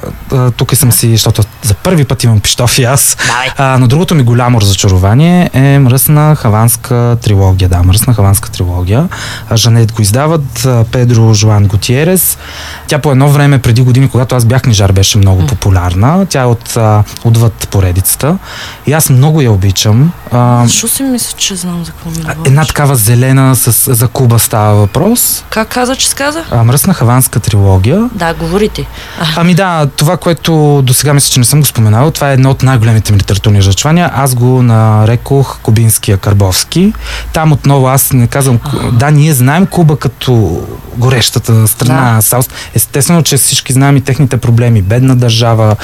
[0.57, 3.17] тук съм си, защото за първи път имам пищов и аз.
[3.27, 3.49] Давай.
[3.57, 7.69] А, но другото ми голямо разочарование е мръсна хаванска трилогия.
[7.69, 9.09] Да, мръсна хаванска трилогия.
[9.55, 12.39] Жанет го издават, Педро Жоан Готиерес.
[12.87, 16.27] Тя по едно време, преди години, когато аз бях книжар, беше много популярна.
[16.27, 18.39] Тя е от а, отвъд поредицата.
[18.87, 20.13] И аз много я обичам.
[20.33, 22.37] А, Защо си мисля, че знам за какво ми говориш?
[22.47, 25.45] една такава зелена с, за Куба става въпрос.
[25.51, 26.45] Как каза, че сказа?
[26.51, 28.09] А, мръсна хаванска трилогия.
[28.15, 28.87] Да, говори ти.
[29.21, 32.35] А, Ами да, това, което до сега мисля, че не съм го споменал, това е
[32.35, 34.11] едно от най-големите ми литературни разочарования.
[34.15, 36.93] Аз го нарекох Кубинския Карбовски.
[37.33, 38.59] Там отново аз не казвам,
[38.93, 40.61] да, ние знаем Куба като
[40.97, 42.23] горещата страна, да.
[42.23, 42.49] Саус.
[42.75, 44.83] Естествено, че всички знаем и техните проблеми.
[44.83, 45.77] Бедна държава.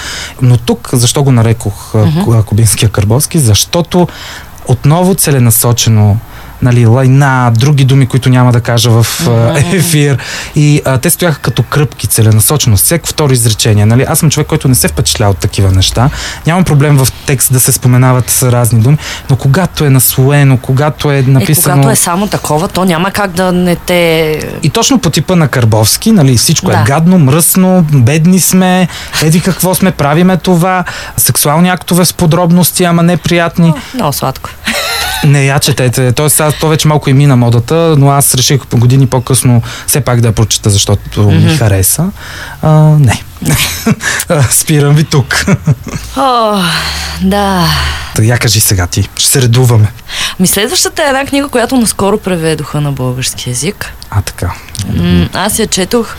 [0.42, 2.44] Но тук, защо го нарекох uh-huh.
[2.44, 3.38] Кубинския Карбовски?
[3.38, 4.08] Защото
[4.68, 6.18] отново целенасочено
[6.62, 9.74] нали, лайна, други думи, които няма да кажа в mm-hmm.
[9.74, 10.18] ефир.
[10.54, 12.76] И а, те стояха като кръпки целенасочено.
[12.76, 13.86] Всеко второ изречение.
[13.86, 14.04] Нали?
[14.08, 16.10] Аз съм човек, който не се впечатлява от такива неща.
[16.46, 18.98] Нямам проблем в текст да се споменават разни думи,
[19.30, 21.74] но когато е наслоено, когато е написано...
[21.74, 24.40] Е, когато е само такова, то няма как да не те...
[24.62, 26.80] И точно по типа на Карбовски, нали, всичко е да.
[26.80, 28.88] е гадно, мръсно, бедни сме,
[29.22, 30.84] еди какво сме, правиме това,
[31.16, 33.72] сексуални актове с подробности, ама неприятни.
[33.94, 34.50] Много сладко.
[35.24, 36.12] Не я четете.
[36.12, 40.00] Тоест, аз, то вече малко и мина модата, но аз реших по години по-късно все
[40.00, 41.50] пак да я прочета, защото mm-hmm.
[41.50, 42.10] ми хареса.
[42.62, 43.22] А, не.
[44.50, 45.46] Спирам ви тук.
[46.16, 46.62] О,
[47.22, 47.64] да.
[48.14, 49.08] Та я кажи сега ти.
[49.16, 49.92] Ще се редуваме.
[50.40, 53.92] Ми следващата е една книга, която наскоро преведоха на български язик.
[54.10, 54.52] А, така.
[54.96, 56.16] М- аз я четох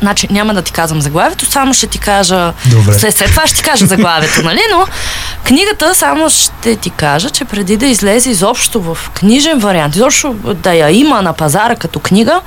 [0.00, 2.52] Значи няма да ти казвам заглавието, само ще ти кажа.
[2.66, 2.92] Добре.
[2.92, 4.60] След, след това ще ти кажа заглавието, нали?
[4.70, 4.86] Но
[5.44, 10.72] книгата само ще ти кажа, че преди да излезе изобщо в книжен вариант, изобщо да
[10.72, 12.40] я има на пазара като книга,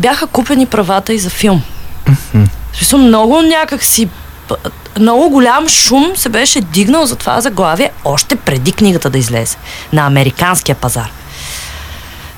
[0.00, 1.62] бяха купени правата и за филм.
[2.06, 2.96] Mm-hmm.
[2.96, 4.08] много някак си
[5.00, 9.56] много голям шум се беше дигнал за това заглавие още преди книгата да излезе
[9.92, 11.10] на американския пазар.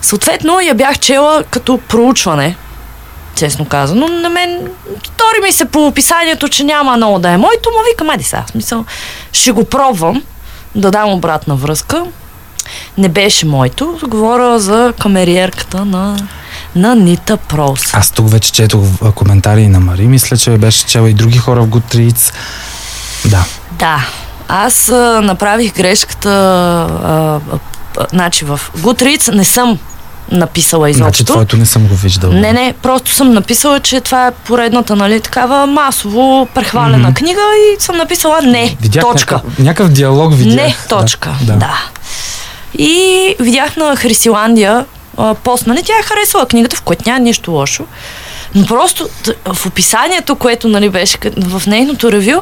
[0.02, 2.56] Съответно, я бях чела като проучване
[3.42, 4.08] честно казано.
[4.08, 4.68] На мен
[5.04, 8.44] стори ми се по описанието, че няма много да е моето, но викам, ади сега,
[8.50, 8.84] смисъл,
[9.32, 10.22] ще го пробвам
[10.74, 12.04] да дам обратна връзка.
[12.98, 13.98] Не беше моето.
[14.08, 16.16] Говоря за камериерката на
[16.74, 17.94] на Нита Прос.
[17.94, 20.06] Аз тук вече четох коментари на Мари.
[20.06, 22.34] Мисля, че беше чела и други хора в Goodreads.
[23.24, 23.44] Да.
[23.78, 24.06] Да.
[24.48, 26.30] Аз а, направих грешката.
[26.30, 27.40] А,
[27.98, 29.78] а, значи в Goodreads не съм
[30.30, 31.16] написала изобщо.
[31.16, 32.34] Значи твоето не съм го виждала.
[32.34, 37.18] Не, не, просто съм написала, че това е поредната, нали, такава масово прехвалена mm-hmm.
[37.18, 39.34] книга и съм написала не, видях точка.
[39.34, 40.54] Някакъв, някакъв диалог видях.
[40.54, 41.52] Не, точка, да.
[41.52, 41.84] да.
[42.78, 44.84] И видях на Хрисиландия
[45.44, 47.84] пост, нали, тя е харесала книгата, в която няма нищо лошо.
[48.54, 49.08] Но просто
[49.52, 52.40] в описанието, което нали, беше в нейното ревю,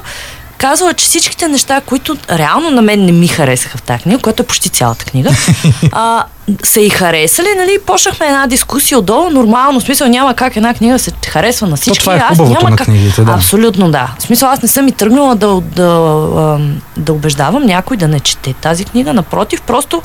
[0.61, 4.43] казала, че всичките неща, които реално на мен не ми харесаха в тази книга, което
[4.43, 5.31] е почти цялата книга,
[5.93, 6.25] а,
[6.65, 10.99] са и харесали, нали, почнахме една дискусия отдолу, нормално, в смисъл няма как една книга
[10.99, 12.05] се харесва на всички.
[12.05, 12.87] То това е аз няма на как...
[12.87, 13.33] книгите, да.
[13.33, 14.15] Абсолютно да.
[14.19, 16.61] В смисъл аз не съм и тръгнала да, да, да,
[16.97, 20.03] да убеждавам някой да не чете тази книга, напротив, просто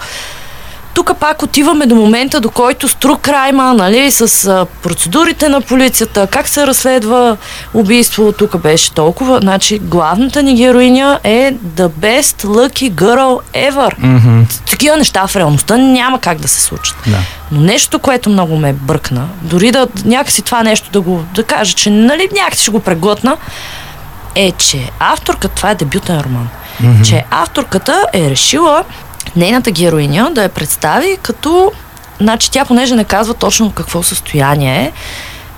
[0.96, 6.48] тук пак отиваме до момента, до който стру крайма, нали, с процедурите на полицията, как
[6.48, 7.38] се разследва
[7.74, 9.40] убийство, тук беше толкова.
[9.42, 14.00] Значи, главната ни героиня е the best lucky girl ever.
[14.00, 14.70] Mm-hmm.
[14.70, 16.96] Такива неща в реалността няма как да се случат.
[17.08, 17.18] Да.
[17.52, 21.74] Но нещо, което много ме бъркна, дори да някакси това нещо да го да кажа,
[21.74, 23.38] че нали, някакси ще го преглътна,
[24.36, 26.48] е, че авторката, това е дебютен роман,
[26.82, 27.08] mm-hmm.
[27.08, 28.84] че авторката е решила
[29.36, 31.72] нейната героиня да я представи като...
[32.22, 34.92] Значи тя, понеже не казва точно какво състояние е,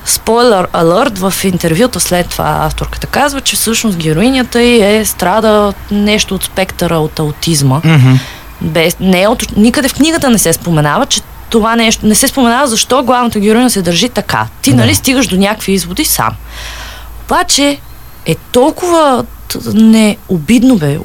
[0.05, 6.35] спойлер алърт в интервюта след това авторката казва, че всъщност героинята й е страда нещо
[6.35, 7.81] от спектъра от аутизма.
[7.81, 8.19] Mm-hmm.
[8.61, 12.27] Без, не е от, никъде в книгата не се споменава, че това нещо не се
[12.27, 14.47] споменава защо главната героиня се държи така.
[14.61, 16.31] Ти, нали, стигаш до някакви изводи сам.
[17.25, 17.79] Обаче
[18.25, 19.25] е толкова
[19.73, 20.97] не обидно бе,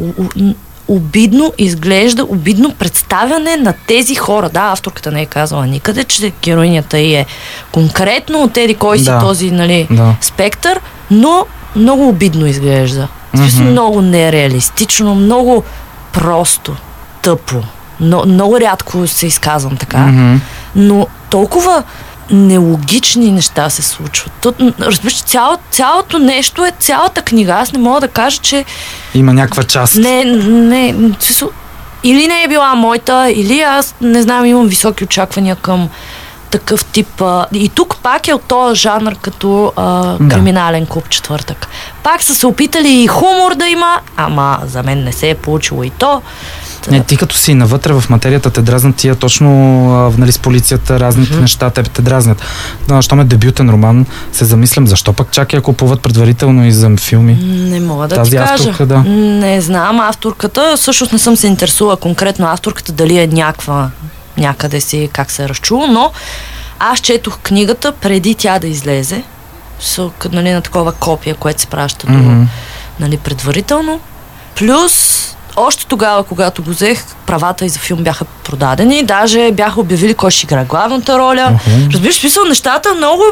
[0.95, 4.49] обидно изглежда, обидно представяне на тези хора.
[4.49, 7.27] Да, авторката не е казала никъде, че героинята й е
[7.73, 9.19] конкретно от еди кой си да.
[9.19, 10.15] този нали, да.
[10.21, 13.09] спектър, но много обидно изглежда.
[13.35, 13.71] Mm-hmm.
[13.71, 15.65] много нереалистично, много
[16.13, 16.77] просто,
[17.23, 17.63] тъпо.
[18.01, 19.97] Но, много рядко се изказвам така.
[19.97, 20.39] Mm-hmm.
[20.77, 21.83] Но толкова
[22.33, 24.33] нелогични неща се случват.
[24.41, 27.53] То, разбираш, цяло, цялото нещо е цялата книга.
[27.53, 28.65] Аз не мога да кажа, че...
[29.15, 29.95] Има някаква част.
[29.95, 30.95] Не, не,
[32.05, 35.89] или не е била моята, или аз, не знам, имам високи очаквания към
[36.51, 37.21] такъв тип.
[37.23, 40.35] А, и тук пак е от този жанр като а, да.
[40.35, 41.69] криминален клуб четвъртък.
[42.03, 45.83] Пак са се опитали и хумор да има, ама за мен не се е получило
[45.83, 46.23] и то.
[46.91, 49.49] Не, ти като си навътре в материята, те дразнат тия точно
[50.19, 51.41] нали, с полицията, разните mm-hmm.
[51.41, 52.43] неща, те те дразнят.
[52.89, 56.97] Да, щом е дебютен роман, се замислям, защо пък чак я купуват предварително и за
[56.97, 57.35] филми?
[57.71, 58.53] Не мога да Тази ти кажа.
[58.53, 58.99] Авторка, да.
[59.09, 63.91] Не знам, авторката, всъщност не съм се интересувала конкретно авторката, дали е някаква
[64.39, 66.11] някъде си, как се е разчула, но
[66.79, 69.23] аз четох книгата преди тя да излезе,
[69.81, 72.41] с, нали, на такова копия, което се праща mm-hmm.
[72.41, 72.47] до,
[73.01, 74.01] нали, предварително.
[74.57, 74.93] Плюс
[75.57, 79.03] още тогава, когато го взех, правата и за филм бяха продадени.
[79.03, 81.59] Даже бяха обявили кой ще играе главната роля.
[81.67, 81.93] Uh-huh.
[81.93, 83.23] Разбираш, смисъл, нещата много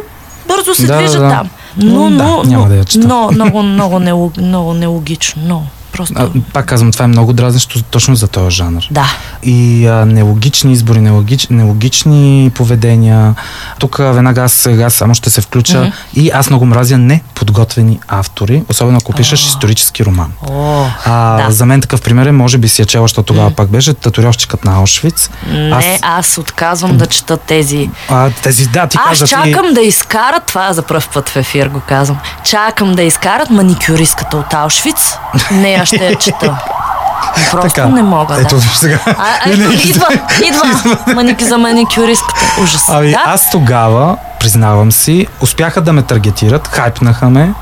[0.48, 1.50] бързо се да, движат да, там.
[1.76, 5.42] Но, но, но, да, няма да но, много, много, много, много нелогично.
[5.42, 5.66] Много.
[5.92, 6.14] Просто...
[6.16, 8.82] А, пак казвам, това е много дразнещо точно за този жанр.
[8.90, 9.06] Да.
[9.42, 13.34] И а, нелогични избори, нелогич, нелогични поведения.
[13.78, 15.80] Тук веднага сега само ще се включа.
[15.80, 15.90] Мгм.
[16.14, 20.32] И аз много мразя неподготвени автори, особено ако пишеш исторически роман.
[20.50, 21.52] О, А, да.
[21.52, 24.64] За мен такъв пример е, може би си я чела, защото тогава пак беше татуировщикът
[24.64, 25.30] на Аушвиц.
[25.48, 27.90] Не, аз, аз отказвам да чета тези.
[28.08, 29.30] А, тези, да, ти Аз каза ти...
[29.30, 34.36] чакам да изкарат, това за пръв път в ефир го казвам, чакам да изкарат маникюристката
[34.36, 35.16] от Аушвиц.
[35.50, 36.56] Не, аз ще я чета.
[37.50, 38.60] Просто не мога, Ето, да.
[38.60, 38.98] сега.
[39.06, 40.06] А, а, ето, идва,
[40.44, 42.40] идва маники за маникюристката.
[42.62, 42.88] Ужас.
[42.88, 43.22] Ами, да?
[43.26, 47.52] аз тогава, признавам си, успяха да ме таргетират, хайпнаха ме.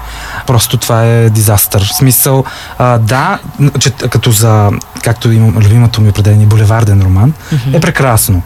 [0.47, 1.85] Просто това е дизастър.
[1.93, 2.45] В смисъл,
[2.79, 3.39] а, да,
[3.79, 4.71] че, като за,
[5.03, 7.33] както имам любимото ми определение, булеварден роман,
[7.73, 8.43] е прекрасно.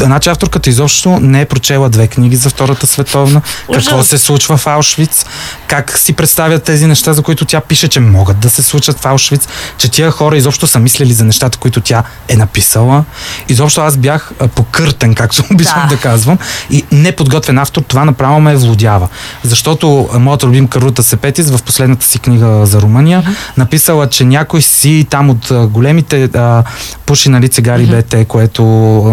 [0.00, 4.66] Значи авторката изобщо не е прочела две книги за Втората световна, какво се случва в
[4.66, 5.26] Аушвиц,
[5.66, 9.06] как си представят тези неща, за които тя пише, че могат да се случат в
[9.06, 13.04] Аушвиц, че тия хора изобщо са мислили за нещата, които тя е написала.
[13.48, 15.94] Изобщо аз бях покъртен, както обичам Да.
[15.94, 16.38] да казвам.
[16.70, 19.08] И неподготвен автор, това направо ме влудява.
[19.42, 21.02] Защото а, моята любимка Рута
[21.36, 23.22] Сепетис в последната си книга за Румъния
[23.56, 26.62] написала, че някой си там от големите а,
[27.06, 28.62] пуши нали, цигари БТ, което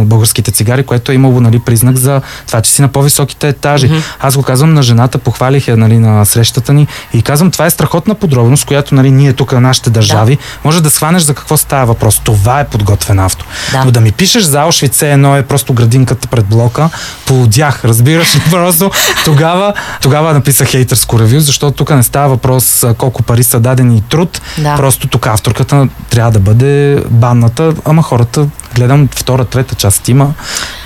[0.06, 3.92] българските цигари, което е имало нали, признак за това, че си на по-високите етажи.
[4.20, 7.70] Аз го казвам на жената, похвалих я нали, на срещата ни и казвам, това е
[7.70, 12.22] страхотна подробност, която нали, ние тук, нашите държави, може да схванеш за какво става въпрос.
[12.24, 13.46] Това е подготвен автор.
[13.72, 13.86] Да.
[13.86, 16.90] Но да ми пишеш за Аушвиц все едно е просто градинката пред блока,
[17.26, 18.42] полудях, разбираш ли?
[18.52, 18.92] Просто
[19.26, 24.02] тогава, тогава написах хейтърско ревю, защото тук не става въпрос колко пари са дадени и
[24.02, 24.42] труд.
[24.58, 24.76] Да.
[24.76, 30.34] Просто тук авторката трябва да бъде банната, ама хората гледам втора, трета част има,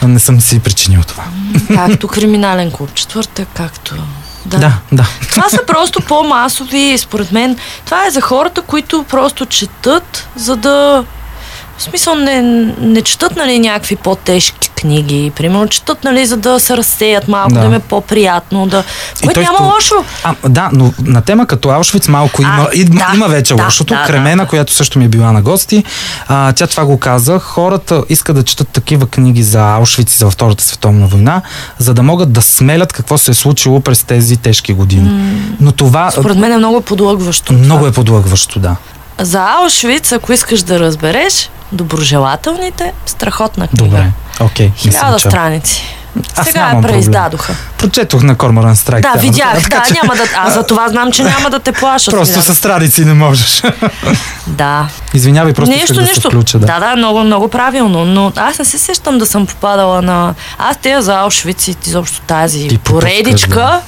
[0.03, 1.23] не съм си причинил това.
[1.75, 3.95] Както криминален клуб, четвърта, както...
[4.45, 4.57] Да.
[4.57, 5.07] Да, да.
[5.29, 7.57] Това са просто по-масови, според мен.
[7.85, 11.05] Това е за хората, които просто четат, за да...
[11.77, 12.41] В смисъл не,
[12.79, 15.31] не четат нали, някакви по-тежки книги.
[15.35, 17.65] Примерно четат, нали, за да се разсеят малко, да, Да.
[17.65, 18.67] им е по-приятно.
[18.67, 18.83] Да...
[19.15, 19.95] В И което няма сто- лошо.
[20.23, 23.63] А, да, но на тема като Аушвиц малко има, А, има, да, има вече да,
[23.63, 23.93] лошото.
[23.93, 24.49] да, Кремена, да.
[24.49, 25.83] която също ми е била на гости,
[26.27, 27.39] а, тя това го каза.
[27.39, 31.41] Хората искат да четат такива книги за Аушвиц и за Втората световна война,
[31.77, 35.11] за да могат да смелят какво се е случило през тези тежки години.
[35.59, 37.53] Но това Според мен е много подлъгващо.
[37.53, 37.89] много това.
[37.89, 38.75] е подлъгващо, да.
[39.19, 43.85] За Аушвиц, ако искаш да разбереш, доброжелателните, страхотна книга.
[43.85, 44.11] Добре.
[44.39, 44.71] Окей.
[44.77, 45.83] съм Хиляда страници.
[46.35, 46.95] Аз Сега я нямам проблем.
[46.95, 47.55] преиздадоха.
[47.77, 49.01] Прочетох на Корморан Страйк.
[49.03, 49.63] Да, там, видях.
[49.63, 50.23] така Да, че няма да.
[50.37, 52.11] Аз за това знам, че няма да те плаша.
[52.11, 53.63] Просто с страници не можеш.
[54.47, 54.87] Да.
[55.13, 56.21] Извинявай, просто нещо, да нещо.
[56.21, 56.59] се включа.
[56.59, 56.65] Да.
[56.65, 58.05] да, да, много, много правилно.
[58.05, 60.33] Но аз не се сещам да съм попадала на...
[60.57, 63.81] Аз тея за Аушвиц и изобщо тази Ти поредичка.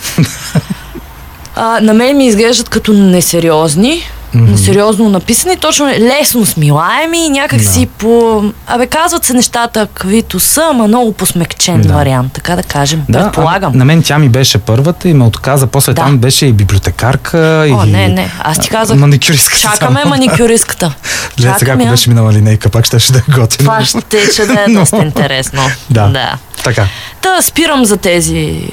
[1.56, 4.04] а, на мен ми изглеждат като несериозни.
[4.34, 7.66] Несериозно написани, точно лесно смилаеми и някак Да.
[7.66, 8.44] си по...
[8.68, 11.94] Абе, казват се нещата, каквито са, ама много посмекчен Да.
[11.94, 13.02] вариант, така да кажем.
[13.10, 13.74] Да, Предполагам.
[13.74, 15.68] а, на мен тя ми беше първата и ме отказа.
[15.68, 16.02] После Да.
[16.02, 17.38] там беше и библиотекарка.
[17.72, 17.92] О, и...
[17.92, 18.32] не, не.
[18.40, 19.62] Аз ти казах, Маникюристката.
[19.62, 20.10] Чакаме само.
[20.10, 20.94] маникюристката.
[21.38, 23.48] Гледай сега, ако беше минала линейка, пак ще, ще да е готино.
[23.60, 24.00] Това ще,
[24.34, 25.62] ще да е доста интересно.
[25.90, 26.08] Да.
[26.08, 26.38] да.
[26.64, 26.86] Така.
[27.22, 28.70] Та спирам за тези...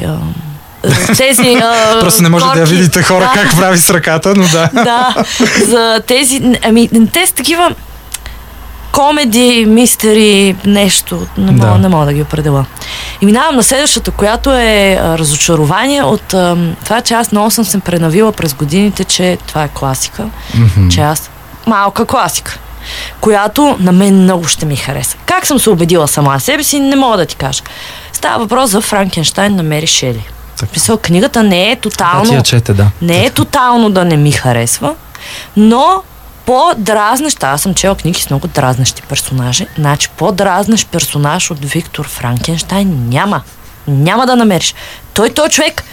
[1.16, 2.75] тези а, Просто не може да я корки.
[2.75, 4.70] видите хора да, как прави с ръката, но да.
[4.85, 5.14] Да,
[5.66, 6.55] за тези...
[6.62, 7.75] Ами, те са такива
[8.92, 11.27] комеди, мистери, нещо.
[11.38, 11.79] Не мога, Да.
[11.79, 12.64] не мога да ги определя.
[13.20, 17.64] И минавам на следващата, която е а, разочарование от а, това, че аз много съм
[17.64, 20.25] се пренавила през годините, че това е класика.
[20.55, 20.88] Мгм.
[20.88, 21.31] че аз
[21.66, 22.59] малка класика,
[23.20, 25.16] която на мен много ще ми хареса.
[25.27, 27.62] Как съм се убедила сама себе си, не мога да ти кажа.
[28.12, 30.25] Става въпрос за Франкенштайн на Мери Шели.
[30.57, 30.73] Така.
[30.75, 32.90] Мисъл, книгата не е Да, тотално, я чете, да.
[33.03, 34.95] не е тотално да не ми харесва,
[35.57, 36.03] но
[36.47, 43.09] по-дразнеща, аз съм чела книги с много дразнещи персонажи, значи по-дразнещ персонаж от Виктор Франкенштайн
[43.09, 43.42] няма.
[43.88, 44.75] Няма да намериш.
[45.14, 45.85] Той, той човек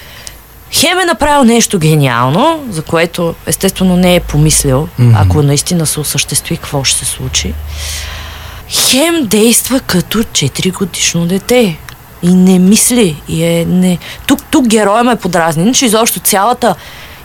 [0.72, 5.16] хем е направил нещо гениално, за което естествено не е помислил, Мгм.
[5.16, 7.54] ако наистина се осъществи, какво ще се случи.
[8.70, 11.78] Хем действа като 4 годишно дете.
[12.24, 13.22] И не мисли.
[13.28, 13.98] И е, не...
[14.28, 15.64] Тук, тук героя ме подразни.
[15.64, 16.76] Иначе изобщо цялата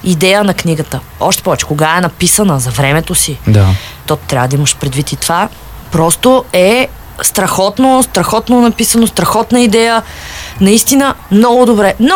[0.05, 1.01] идея на книгата.
[1.21, 3.67] Още повече, кога е написана за времето си, Да.
[4.07, 5.49] то трябва да имаш предвид и това.
[5.93, 6.89] Просто е
[7.23, 10.03] страхотно, страхотно написано, страхотна идея.
[10.61, 11.95] Наистина много добре.
[12.01, 12.15] Но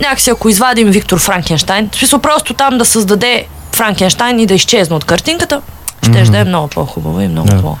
[0.00, 5.04] някакси ако извадим Виктор Франкенштайн, смисъл просто там да създаде Франкенштайн и да изчезне от
[5.04, 5.60] картинката,
[6.02, 7.62] ще да е много по-хубаво и много Да.
[7.62, 7.76] по...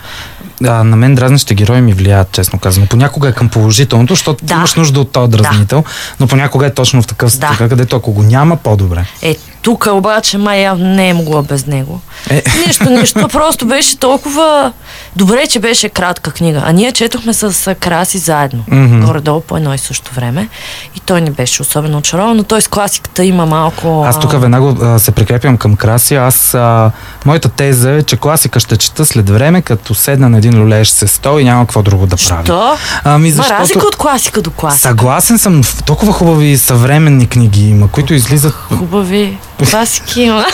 [0.64, 2.86] А, на мен дразнещите герои ми влияят, честно казано.
[2.86, 4.54] Понякога е към положителното, защото Да.
[4.54, 5.84] имаш нужда от този дразнител,
[6.20, 7.54] но понякога е точно в такъв Да.
[7.54, 9.06] стък, където ако го няма, по-добре.
[9.22, 12.00] Е, Тук обаче май явно не е могла без него.
[12.30, 12.42] Е.
[12.66, 13.28] Нищо, нищо.
[13.32, 14.72] Просто беше толкова...
[15.16, 16.62] Добре, че беше кратка книга.
[16.66, 18.64] А ние четохме с Краси заедно.
[18.68, 19.06] Мгм.
[19.06, 20.48] Горе-долу по едно и също време.
[20.96, 24.04] И той не беше особено очарован, но той с класиката има малко...
[24.06, 26.14] Аз тук веднага а, се прикрепям към Краси.
[26.14, 26.90] Аз, а,
[27.24, 31.06] моята теза е, че класика ще чета след време, като седна на един люлеещ се
[31.06, 32.44] стол и няма какво друго да правя.
[32.44, 32.76] Що?
[33.04, 33.60] Ами Ма защото...
[33.60, 34.88] разлика от класика до класика.
[34.88, 38.52] Съгласен съм, в толкова хубави съвременни книги има, които излизат...
[38.52, 39.38] Хубави
[39.70, 40.46] класики има.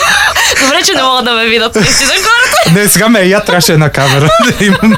[0.61, 2.79] Добре, че не могат да ме видят наистина хората.
[2.79, 4.97] Не, сега ме я трябваше една камера да имаме.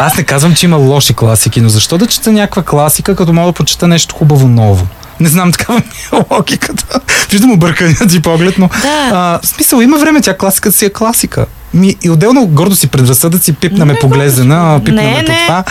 [0.00, 3.46] Аз не казвам, че има лоши класики, но защо да чета някаква класика, като мога
[3.46, 4.86] да прочета нещо хубаво ново?
[5.20, 7.00] Не знам, такава ми е логиката.
[7.30, 8.68] Виждам объркания ти поглед, но...
[8.82, 9.10] Да.
[9.12, 11.46] А, в смисъл, има време, тя класиката си е класика.
[11.74, 15.64] Ми, и отделно гордо си предразсъдъци, пипнаме поглезена, пипнаме не, по това.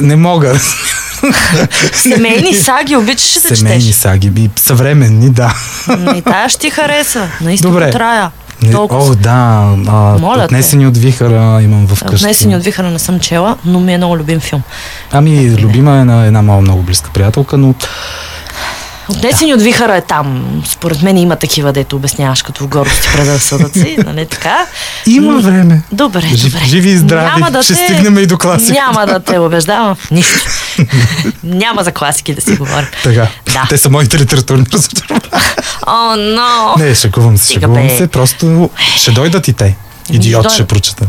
[0.00, 0.54] Не мога.
[1.92, 3.96] Семейни саги обичаш да Семейни четеш.
[3.96, 5.54] саги, и съвременни, да.
[6.16, 7.28] И тая ще ти хареса.
[7.40, 7.90] Наистина Добре.
[7.90, 8.30] трая.
[8.62, 9.10] Не, Толкова.
[9.12, 9.30] О, да.
[9.88, 10.44] А, Моля те.
[10.44, 12.24] отнесени от вихара имам в къщи.
[12.24, 14.62] Отнесени от вихара не съм чела, но ми е много любим филм.
[15.12, 17.74] Ами, любима е на една моя много близка приятелка, но
[19.08, 20.44] Отнесени от вихара е там.
[20.66, 24.66] Според мен има такива, дето обясняваш като в гордост и предразсъдъци, нали така?
[25.06, 25.82] има време.
[25.92, 26.64] Добре, Жив- добре.
[26.66, 27.24] живи и здрави.
[27.26, 27.84] Няма да Ще те...
[27.84, 28.80] стигнем и до класиката.
[28.80, 30.38] Няма да те убеждавам в нищо.
[31.42, 32.88] Няма за класики да си говорим.
[33.02, 33.28] Така.
[33.52, 33.66] Да.
[33.68, 35.30] Те са моите литературни разочарования.
[35.86, 36.74] О, но!
[36.78, 38.08] Не, шегувам се, шегувам се.
[38.08, 39.76] Просто ще дойдат и те.
[40.10, 41.06] Идиот ще прочета.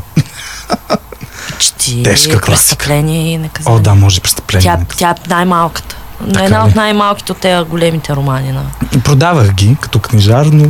[1.49, 2.45] Почти Тежка класика.
[2.45, 3.77] престъпление и наказание.
[3.77, 4.63] О, да, може престъпление.
[4.63, 5.95] Тя, тя е най-малката.
[6.33, 6.69] Така Една ли?
[6.69, 8.51] от най-малките от тези големите романи.
[8.51, 8.61] На...
[9.03, 10.65] Продавах ги като книжар, но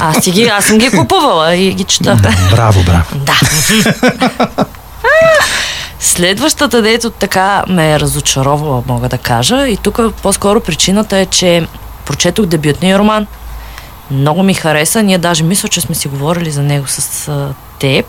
[0.00, 2.16] Аз, си ги, аз съм ги купувала и ги чета.
[2.16, 3.04] да, браво, браво.
[3.14, 3.40] Да.
[6.00, 9.68] Следващата, дето така ме е разочаровала, мога да кажа.
[9.68, 11.66] И тук по-скоро причината е, че
[12.06, 13.26] прочетох дебютния роман.
[14.10, 15.02] Много ми хареса.
[15.02, 17.30] Ние даже мисля, че сме си говорили за него с
[17.80, 18.06] теб.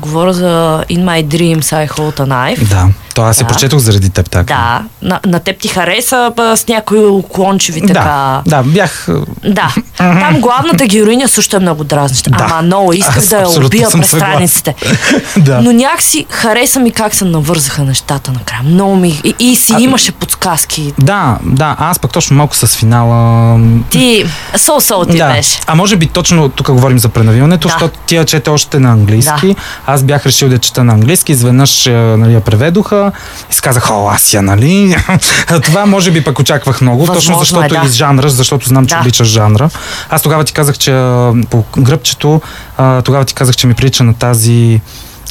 [0.00, 2.68] Говоря за In My Dreams I Hold a Knife.
[2.68, 3.48] Да, то аз се Да.
[3.48, 4.44] прочетох заради теб така.
[4.54, 7.92] Да, на, на теб ти хареса ба, с някои уклончиви така.
[7.94, 9.08] Да, да, бях...
[9.08, 12.30] а, Да, там главната героиня също е много дразнеща.
[12.30, 12.46] Да.
[12.50, 14.74] Ама много исках Аз да я убия през страниците.
[15.36, 15.60] да.
[15.60, 18.62] Но някакси хареса ми как се навързаха нещата накрая.
[18.64, 19.20] Много ми...
[19.24, 20.92] И, и си имаше подсказки.
[20.98, 23.58] Да, да, аз пък точно малко с финала...
[23.90, 24.24] Ти...
[24.56, 25.32] Сол-сол ти да.
[25.32, 25.60] беше.
[25.66, 27.72] А може би точно тук говорим за пренавиването, Да.
[27.72, 29.56] защото тя чете още на английски.
[29.86, 33.12] Аз бях решил да чета на английски, изведнъж е, нали, я преведоха
[33.50, 34.96] и си казах, о, аз я, нали?
[35.62, 37.86] Това може би пък очаквах много, точно Възможно защото е, да.
[37.86, 39.00] и жанра, защото знам, че Да.
[39.00, 39.70] обичаш жанра.
[40.10, 40.92] Аз тогава ти казах, че
[41.50, 42.40] по гръбчето,
[43.04, 44.80] тогава ти казах, че ми прилича на тази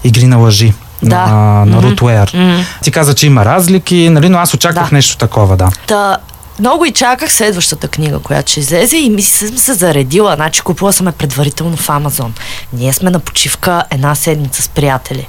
[0.03, 0.73] игри на лъжи.
[1.03, 1.25] Да.
[1.25, 1.81] На, на.
[1.81, 2.31] Рут Уейер.
[2.33, 2.63] М.
[2.83, 4.95] Ти каза, че има разлики, нали, но аз очаквах Да.
[4.95, 5.69] нещо такова, да.
[5.87, 6.17] Та,
[6.59, 10.35] много и чаках следващата книга, която ще излезе и ми съм се заредила.
[10.35, 12.33] Значи купила съм я предварително в Амазон.
[12.73, 15.27] Ние сме на почивка една седмица с приятели.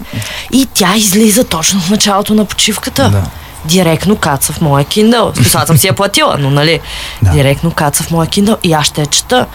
[0.52, 3.10] И тя излиза точно в началото на почивката.
[3.10, 3.22] Да.
[3.64, 4.86] Директно каца в моя.
[5.34, 6.80] Смисъл, аз съм си я платила, но нали?
[7.22, 7.30] Да.
[7.30, 9.46] Директно каца в моя Kindle и аз ще я чета.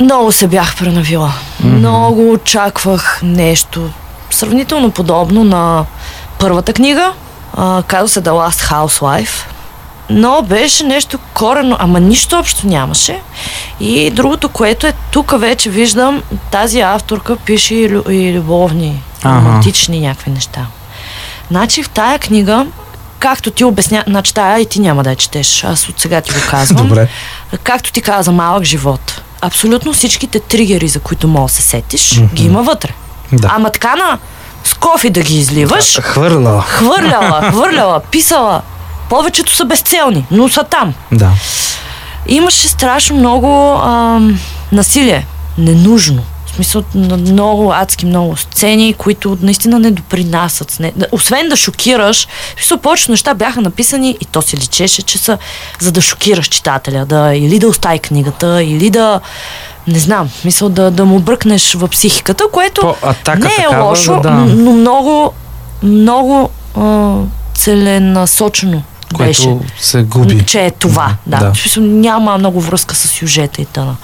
[0.00, 1.32] Много се бях пренавила.
[1.60, 3.90] Много очаквах нещо
[4.30, 5.84] сравнително подобно на
[6.38, 7.12] първата книга.
[7.56, 9.44] А, казва се The Last Housewife.
[10.12, 13.20] Но беше нещо корено, ама нищо общо нямаше.
[13.80, 19.36] И другото, което е, тук вече виждам, тази авторка пише и, лю- и любовни, Ага.
[19.38, 20.66] романтични някакви неща.
[21.48, 22.66] Значи в тая книга,
[23.18, 26.30] както ти обясня, значи тая и ти няма да я четеш, аз от сега ти
[26.30, 26.86] го казвам.
[26.88, 27.08] Добре.
[27.58, 29.22] Както ти каза, малък живот.
[29.40, 32.90] Абсолютно всичките тригери, за които мога да се сетиш, ги има вътре.
[33.32, 33.50] Да.
[33.52, 34.18] Ама така на
[34.64, 36.62] с кофи да ги изливаш, Хвърла.
[36.62, 38.62] хвърляла, хвърляла, писала.
[39.12, 40.94] Повечето са безцелни, но са там.
[41.12, 41.30] Да.
[42.26, 44.38] Имаше страшно много ам,
[44.72, 45.26] насилие.
[45.58, 46.22] Ненужно.
[46.46, 50.76] В смисъл, н- много адски много сцени, които наистина не допринасят.
[50.80, 55.02] Не, да- освен да шокираш, в смисъл, повечето неща бяха написани и то се личеше,
[55.02, 55.38] че са
[55.80, 59.20] за да шокираш читателя, да, или да остави книгата, или да
[59.86, 63.56] не знам, в смисъл да, да му бръкнеш в психиката, което По атака не е
[63.56, 64.30] такава, лошо, да.
[64.30, 65.32] м- но много,
[65.82, 67.14] много а,
[67.54, 70.44] целенасочено беше Което се губи.
[70.46, 71.14] че е това.
[71.26, 71.38] Да.
[71.38, 71.80] Да.
[71.80, 73.96] Няма много връзка с сюжета и т.н.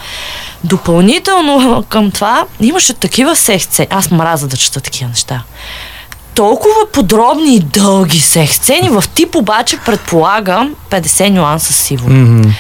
[0.65, 3.89] Допълнително към това имаше такива секс сцени.
[3.91, 5.43] Аз мраза да чета такива неща.
[6.35, 12.11] Толкова подробни и дълги секс сцени в тип обаче предполагам 50 нюанса сиво.
[12.11, 12.51] Мгм.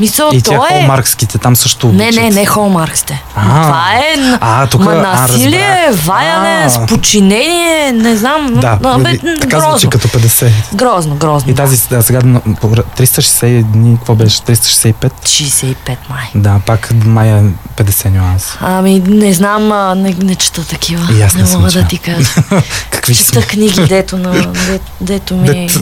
[0.00, 0.58] Мисъл, И тя е...
[0.58, 2.14] холмаркските, там също Не, обичат.
[2.16, 3.22] не, не холмарксте.
[3.36, 3.62] А.
[3.62, 6.06] Това е А, тук- ма а, насилие, разбрах.
[6.06, 6.70] ваяне, А.
[6.70, 8.48] с подчинение, не знам.
[8.52, 9.90] Да, но, бе, така звучи грозно.
[9.90, 10.50] като 50.
[10.74, 11.50] Грозно, грозно.
[11.50, 14.38] И тази да, сега на- по- 360 дни, какво беше?
[14.38, 15.12] 365?
[15.22, 15.76] 65
[16.08, 16.24] май.
[16.34, 17.42] Да, пак май е
[17.76, 18.56] 50 нюанс.
[18.60, 21.08] Ами, не знам, а, не, не чета такива.
[21.12, 22.30] И аз не не мога да ти кажа.
[22.90, 23.42] Какви Чета са?
[23.42, 25.46] книги, дето, на, де, дето ми...
[25.46, 25.80] Дето-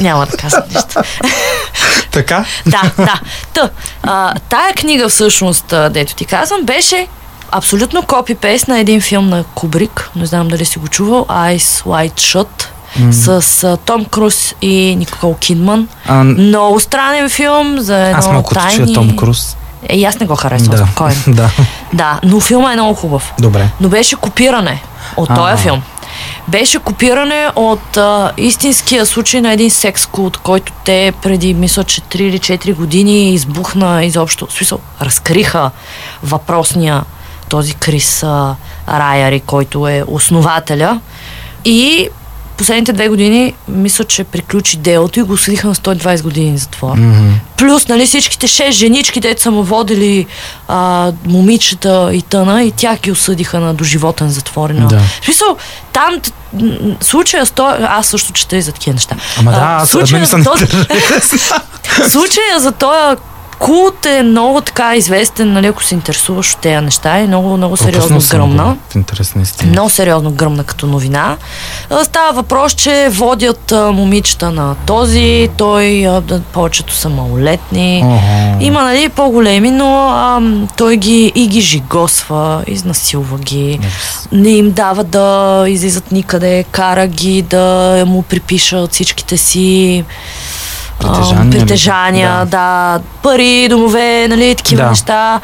[0.00, 1.00] Няма да казвам нищо.
[2.12, 2.44] Така?
[2.66, 3.17] да, да.
[3.54, 3.70] Та,
[4.02, 7.06] а, тая книга всъщност, дето ти казвам, беше
[7.50, 10.10] абсолютно копипейст на един филм на Кубрик.
[10.16, 11.26] Не знам дали си го чувал.
[11.28, 12.64] Wide Shut.
[12.98, 13.12] М.
[13.12, 15.88] С а, Том Круз и Никол Кидман.
[16.06, 18.94] А, Много странен филм за едно аз малко тайни...
[18.94, 19.56] Том Круз.
[19.88, 21.16] Е, и аз не го харесвам, Да, спокойно.
[21.26, 21.50] да,
[21.92, 23.32] Да, но филма е много хубав.
[23.40, 23.68] добре.
[23.80, 24.82] Но беше копиране
[25.16, 25.82] от този филм.
[26.48, 32.00] Беше копиране от а, истинския случай на един секс култ, който те преди, мисля, че
[32.00, 34.46] 3 или 4 години избухна изобщо.
[34.46, 35.70] В смисъл, разкриха
[36.22, 37.02] въпросния
[37.48, 38.54] този Крис а,
[38.88, 41.00] Райари, който е основателя.
[41.64, 42.08] И
[42.58, 46.96] последните две години, мисля, че приключи делото и го осъдиха на 120 години затвор.
[46.96, 47.30] Мгм.
[47.56, 50.26] Плюс, нали, всичките шест женички, дето са му водили
[50.68, 54.72] а, момичета и тъна, и тях ги осъдиха на доживотен затвор.
[54.72, 54.98] Да.
[54.98, 55.56] В смисъл,
[55.92, 56.14] там
[57.00, 57.76] случая сто...
[57.80, 59.16] Аз също чета и за такива неща.
[59.38, 60.66] Ама да, аз случая за този-
[62.08, 63.16] Случая за този
[63.58, 67.76] култ е много така известен, нали, ако се интересуваш от тези неща, е много, много
[67.76, 68.76] сериозно гръмна.
[68.88, 69.70] В интерес на истина.
[69.70, 71.36] Много сериозно гръмна като новина.
[72.02, 76.08] Става въпрос, че водят момичета на този, той,
[76.52, 78.02] повечето са малолетни.
[78.06, 78.64] Охо.
[78.64, 80.40] Има, нали, по-големи, но а,
[80.76, 83.80] той ги и ги жигосва, изнасилва ги,
[84.32, 90.04] не им дава да излизат никъде, кара ги да му припишат всичките си
[91.00, 91.50] Притежания ли?
[91.50, 92.44] притежания Да.
[92.46, 93.00] да.
[93.22, 94.88] пари, домове, нали, такива Да.
[94.90, 95.40] неща.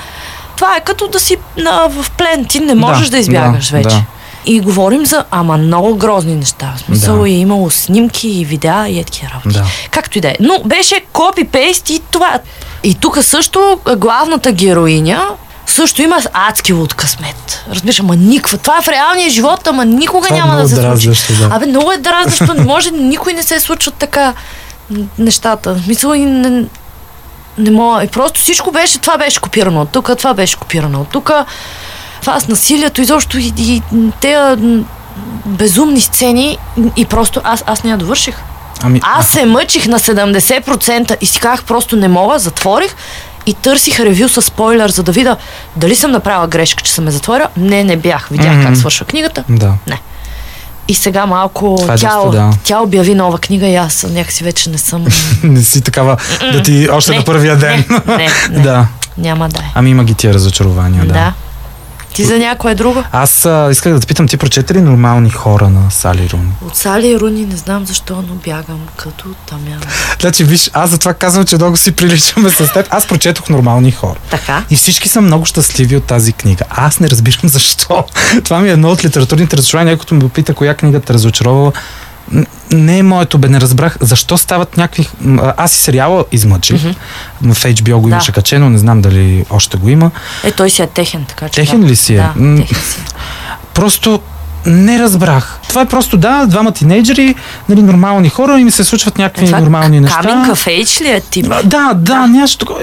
[0.57, 3.77] Това е като да си на, в плен, ти не можеш да, Да, избягаш да,
[3.77, 3.89] вече.
[3.89, 4.03] да.
[4.47, 6.73] И говорим за, ама много грозни неща.
[6.77, 7.29] В смисъл Да.
[7.29, 9.55] е имало снимки и видеа и е такива работи.
[9.55, 9.65] Да.
[9.91, 10.35] Както и да е.
[10.41, 12.39] Но беше копи-пейст и това.
[12.85, 13.61] И тук също
[13.97, 15.23] главната героиня
[15.67, 17.65] също има адски луд късмет.
[17.71, 18.59] Разбираш, ама никаква.
[18.59, 21.33] Това е в реалния живот, ама никога Това е няма да много се случи.
[21.33, 21.49] да.
[21.53, 22.55] Абе, много е дразнещо.
[22.55, 24.35] Не може, никой не се случват така
[25.19, 25.77] нещата.
[25.87, 26.65] Мисля, и не,
[27.59, 28.05] не мога.
[28.05, 31.31] И просто всичко беше, това беше копирано от тук, това беше копирано от тук.
[32.21, 33.83] Това с насилието, изобщо и, и
[34.21, 34.57] те
[35.47, 36.59] безумни сцени
[36.97, 38.37] и просто аз, аз не я довърших.
[38.83, 42.97] Ами, Аз се мъчих на 70% и си казах просто не мога, затворих
[43.47, 45.37] и търсих ревю с спойлер, за да видя
[45.77, 47.49] дали съм направила грешка, че съм я затворила.
[47.57, 48.29] Не, не бях.
[48.31, 48.67] Видях Мгм.
[48.67, 49.45] как свършва книгата.
[49.49, 49.75] Да.
[50.89, 52.51] И сега малко Това е тя, доста, да.
[52.65, 55.07] тя обяви нова книга и аз някакси вече не съм...
[55.43, 56.17] Не си такава
[56.53, 57.85] да ти още не, на първия ден.
[58.07, 58.63] Не, не, не.
[58.63, 58.87] да.
[59.19, 59.71] Няма да е.
[59.75, 61.13] Ами има ги тия разочарования, да.
[61.13, 61.33] Да.
[62.15, 63.05] Ти за някое друго?
[63.13, 66.53] Аз а, исках да те питам, ти прочете ли нормални хора на Сали Руни?
[66.67, 69.81] От Сали Руни не знам защо, но бягам като тамяна.
[70.21, 72.87] Значи, виж, аз затова казвам, че много си приличаме с теб.
[72.91, 74.19] Аз прочетох нормални хора.
[74.31, 74.65] Така?
[74.71, 76.65] И всички са много щастливи от тази книга.
[76.71, 78.05] Аз не разбирам защо.
[78.45, 79.97] Това ми е едно от литературните разочарования.
[79.97, 81.73] Някой ме попита коя книга те разочаровала.
[82.73, 85.09] Не е моето, бе, не разбрах защо стават някакви...
[85.57, 86.83] Аз и сериала измъчих.
[86.83, 86.95] Mm-hmm.
[87.43, 88.09] В HBO го Да.
[88.09, 90.11] имаше качено, не знам дали още го има.
[90.45, 91.61] Е, той си е техен, така че.
[91.61, 91.87] Техен да.
[91.87, 92.17] ли си е?
[92.17, 93.01] Да, техен си.
[93.01, 93.05] е.
[93.75, 94.21] Просто
[94.67, 95.59] не разбрах.
[95.69, 97.35] Това е просто, да, двама тинейджери,
[97.69, 100.21] нали, нормални хора и ми се случват някакви Е, нормални неща.
[100.23, 101.47] Камин кафейч ли е тип?
[101.51, 102.81] А, Да, да, нещо такова.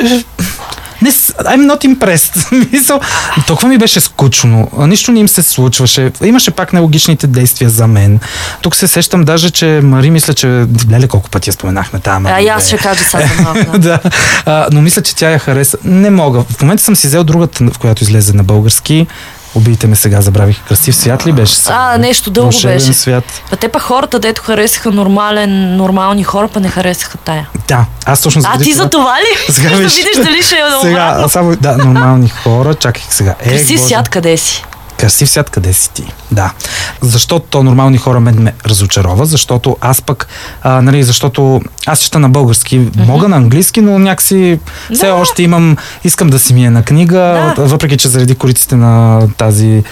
[1.01, 2.71] Не, I'm not impressed.
[2.71, 2.99] Мисъл,
[3.47, 4.71] толкова ми беше скучно.
[4.77, 6.11] Нищо не им се случваше.
[6.23, 8.19] Имаше пак нелогичните действия за мен.
[8.61, 10.65] Тук се сещам даже, че Мари мисля, че...
[10.91, 12.47] Леле, колко пъти я споменахме Мари.
[12.47, 13.77] А, аз ще кажа сега малко.
[13.77, 13.99] да.
[14.45, 15.77] А, но мисля, че тя я хареса.
[15.83, 16.43] Не мога.
[16.49, 19.07] В момента съм си взел другата, в която излезе на български.
[19.55, 20.63] Убийте ме сега, забравих.
[20.67, 21.55] Красив свят ли беше?
[21.69, 22.93] А, нещо дълго беше.
[22.93, 23.23] свят.
[23.49, 27.49] Па те па хората, дето харесаха нормален, нормални хора, па не харесаха тая.
[27.67, 29.51] Да, аз точно А ти за това ли?
[29.53, 29.95] Сега виж.
[29.95, 33.35] видиш дали ще е Сега, само, да, нормални хора, чакай сега.
[33.39, 34.63] Е, Красив свят къде си?
[35.01, 36.03] Красив свят, къде си ти?
[36.31, 36.53] Да.
[37.01, 40.27] Защото то нормални хора мен ме разочарова, защото аз пък,
[40.63, 43.05] а, нали, защото аз чета на български, mm-hmm.
[43.05, 44.59] мога на английски, но някакси
[44.93, 45.13] все Да.
[45.13, 47.65] още имам, искам да си ми е на книга, Да.
[47.65, 49.83] въпреки че заради кориците на тази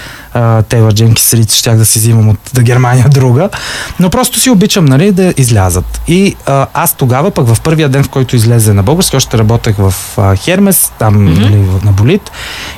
[0.68, 3.48] Тейлър Дженкис Рид, щях да си взимам от да Германия друга,
[4.00, 6.00] но просто си обичам, нали, да излязат.
[6.08, 9.76] И а, аз тогава, пък в първия ден, в който излезе на български, още работех
[9.78, 11.40] в а, Хермес, там, mm-hmm.
[11.40, 12.30] нали, на Болит,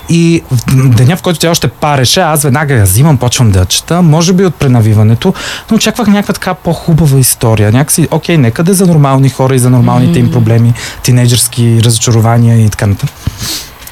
[0.08, 4.02] и в деня, в който тя още пареше, аз веднага я взимам, почвам да чета,
[4.02, 5.34] може би от пренавиването,
[5.70, 7.72] но очаквах някаква така по-хубава история.
[7.72, 10.24] Някакси, окей, нека да е за нормални хора и за нормалните mm-hmm.
[10.26, 13.16] им проблеми, тинейджърски разочарования и така нататък.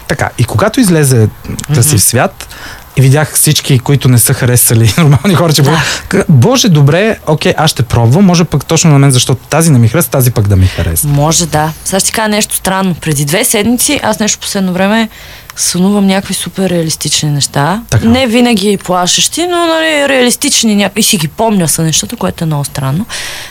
[0.09, 1.97] Така, и когато излезе mm-hmm.
[1.97, 2.49] свят,
[2.97, 5.82] и видях всички, които не са харесали нормални хора, че да.
[6.28, 9.88] Боже, добре, окей, аз ще пробвам, може пък точно на мен, защото тази не ми
[9.88, 11.09] хареса, тази пък да ми хареса.
[11.09, 11.72] Може да.
[11.84, 12.95] Сега ще кажа нещо странно.
[12.95, 15.09] Преди две седмици, аз нещо последно време
[15.57, 17.82] сънувам някакви супер реалистични неща.
[17.91, 18.09] Така.
[18.09, 21.01] Не винаги плашещи, но нали, реалистични някакви.
[21.01, 23.07] И си ги помня са нещата, което е много странно.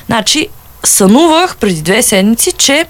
[0.06, 0.48] Значи,
[0.86, 2.86] сънувах преди две седмици, че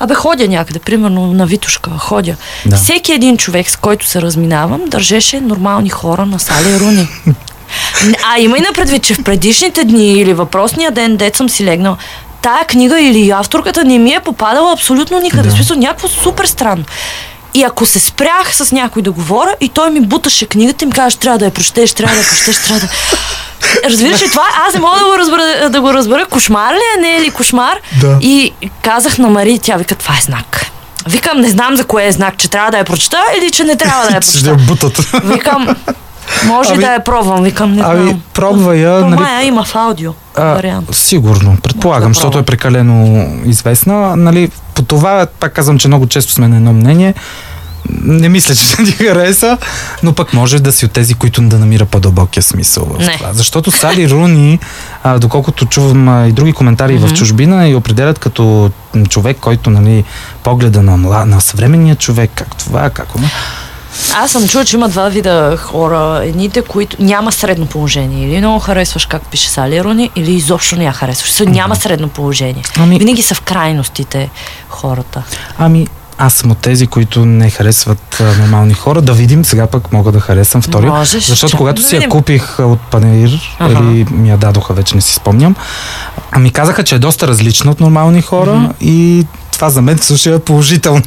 [0.00, 2.36] Абе, ходя някъде, примерно на Витушка, ходя.
[2.66, 2.76] Да.
[2.76, 7.08] Всеки един човек, с който се разминавам, държеше нормални хора на Сали Руни.
[8.32, 11.64] А има и на предвид, че в предишните дни или въпросния ден, дет съм си
[11.64, 11.96] легнал,
[12.42, 15.48] тая книга или авторката не ми е попадала абсолютно никъде.
[15.48, 15.54] Да.
[15.54, 16.84] Смисъл, някакво супер странно.
[17.54, 20.92] И ако се спрях с някой да говоря и той ми буташе книгата и ми
[20.92, 22.88] каже, трябва да я прочетеш, трябва да я прочетеш, трябва да...
[23.90, 24.44] Разбираш ли това?
[24.68, 26.26] Аз не мога да го разбера, да го разбера.
[26.26, 27.78] Кошмар ли е, не е ли кошмар?
[28.00, 28.18] Да.
[28.20, 28.52] И
[28.82, 30.66] казах на Мари, тя вика, това е знак.
[31.08, 33.76] Викам, не знам за кое е знак, че трябва да я прочета или че не
[33.76, 34.38] трябва да я прочета.
[34.38, 35.10] Ще я бутат.
[35.24, 35.76] Викам,
[36.44, 38.22] може ами, да я пробвам, викам, не ами, знам.
[38.34, 38.90] пробва я.
[38.90, 39.20] нали...
[39.22, 40.88] Мая има в аудио а, вариант.
[40.92, 44.16] Сигурно, предполагам, да защото е прекалено известна.
[44.16, 47.14] Нали, по това, пак казвам, че много често сме на едно мнение
[48.02, 49.58] не мисля, че ти хареса,
[50.02, 53.16] но пък може да си от тези, които да намира по-дълбокия смисъл в не.
[53.16, 53.32] това.
[53.32, 54.58] Защото Сали Руни,
[55.02, 57.06] а, доколкото чувам а, и други коментари mm-hmm.
[57.06, 58.70] в чужбина, и определят като
[59.08, 60.04] човек, който нали,
[60.42, 63.28] погледа на, на съвременния човек, как това, как това.
[64.14, 66.20] Аз съм чула, че има два вида хора.
[66.24, 68.28] Едните, които няма средно положение.
[68.28, 71.40] Или много харесваш как пише Сали Руни, или изобщо не я харесваш.
[71.40, 72.62] Няма средно положение.
[72.78, 72.98] Ами...
[72.98, 74.30] Винаги са в крайностите
[74.68, 75.22] хората.
[75.58, 75.86] Ами,
[76.18, 79.02] аз съм от тези, които не харесват а, нормални хора.
[79.02, 80.90] Да видим, сега пък мога да харесам втория.
[80.92, 83.72] Можеш, защото когато да си я купих от Панеир, ага.
[83.72, 85.56] или ми я дадоха, вече не си спомням,
[86.30, 88.74] а ми казаха, че е доста различна от нормални хора mm-hmm.
[88.80, 91.02] и това за мен също е положително.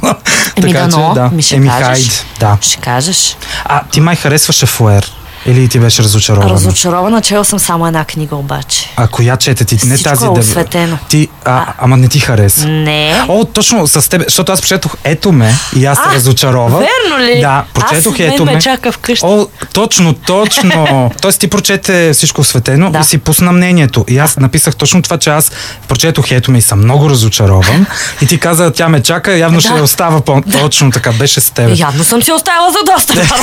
[0.56, 1.30] Еми така, да, че, да.
[1.32, 2.08] Ми ще Еми, кажеш.
[2.08, 2.58] Хайд, да.
[2.60, 3.36] Ще кажеш.
[3.64, 5.12] А, ти май харесваше Фуер.
[5.46, 6.54] Или ти беше разочарована?
[6.54, 8.92] Разочарована, чела съм само една книга обаче.
[8.96, 9.74] А коя чете ти?
[9.74, 10.98] Не Всичко тази е осветено.
[11.08, 12.68] Ти, а, а, ама не ти хареса.
[12.68, 13.24] Не.
[13.28, 16.78] О, точно с теб, защото аз прочетох Ето ме и аз се разочарова.
[16.78, 17.40] Верно ли?
[17.40, 18.52] Да, прочетох аз Ето ме.
[18.52, 19.26] ме чака вкъщи.
[19.26, 21.10] О, точно, точно.
[21.20, 22.98] Тоест ти прочете всичко осветено да.
[22.98, 24.04] и си пусна мнението.
[24.08, 25.52] И аз написах точно това, че аз
[25.88, 27.86] прочетох Ето ме и съм много разочарован.
[28.22, 29.68] И ти каза, тя ме чака, явно да.
[29.68, 31.12] ще остава по-точно така.
[31.12, 31.78] Беше с теб.
[31.78, 33.36] Явно съм си оставила за доста.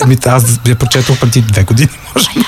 [0.02, 2.44] Ами, аз я прочетох преди две години може би.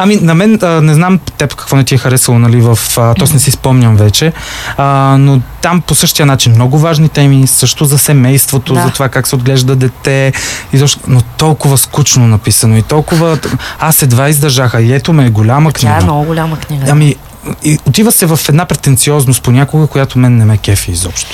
[0.00, 2.78] Ами, на мен, а, не знам теб какво не ти е харесало, нали, в...
[2.96, 4.32] А, тоест не си спомням вече,
[4.76, 8.82] а, но там по същия начин много важни теми, също за семейството, да.
[8.82, 10.32] за това как се отглежда дете,
[10.72, 13.38] и защо, но толкова скучно написано и толкова...
[13.80, 15.94] Аз едва издържаха и ето ме е голяма книга.
[15.94, 16.86] Тя е много голяма книга.
[16.90, 17.16] Ами,
[17.64, 21.30] и отива се в една претенциозност понякога, която мен не ме кефи изобщо.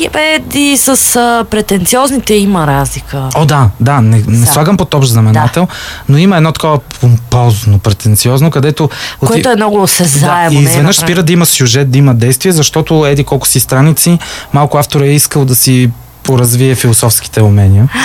[0.00, 3.28] И бе, и с а, претенциозните има разлика.
[3.34, 5.72] О, да, да, не, не слагам под общ знаменател, да.
[6.08, 8.90] но има едно такова помпозно, претенциозно, където...
[9.26, 10.50] Което е много осезаемо.
[10.50, 14.18] Да, и изведнъж спира да има сюжет, да има действие, защото еди колко си страници,
[14.52, 15.90] малко автор е искал да си
[16.22, 17.88] поразвие философските умения.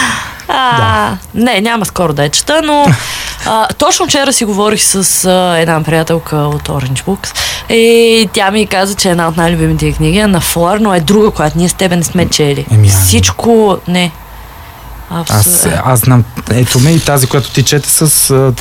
[0.47, 1.17] А, да.
[1.33, 2.85] Не, няма скоро да е чета, но
[3.45, 7.37] а, точно вчера си говорих с а, една приятелка от Orange Books
[7.73, 11.31] и тя ми каза, че една от най-любимите книги е на Флор, но е друга,
[11.31, 12.65] която ние с тебе не сме чели.
[12.71, 14.11] Еми, Всичко, не.
[15.09, 15.31] Абс...
[15.31, 18.51] Аз, аз знам, ето ме и тази, която ти чете с да.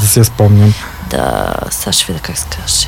[0.00, 0.74] да си я спомням.
[1.10, 2.86] Да, сега ще видя как се каже.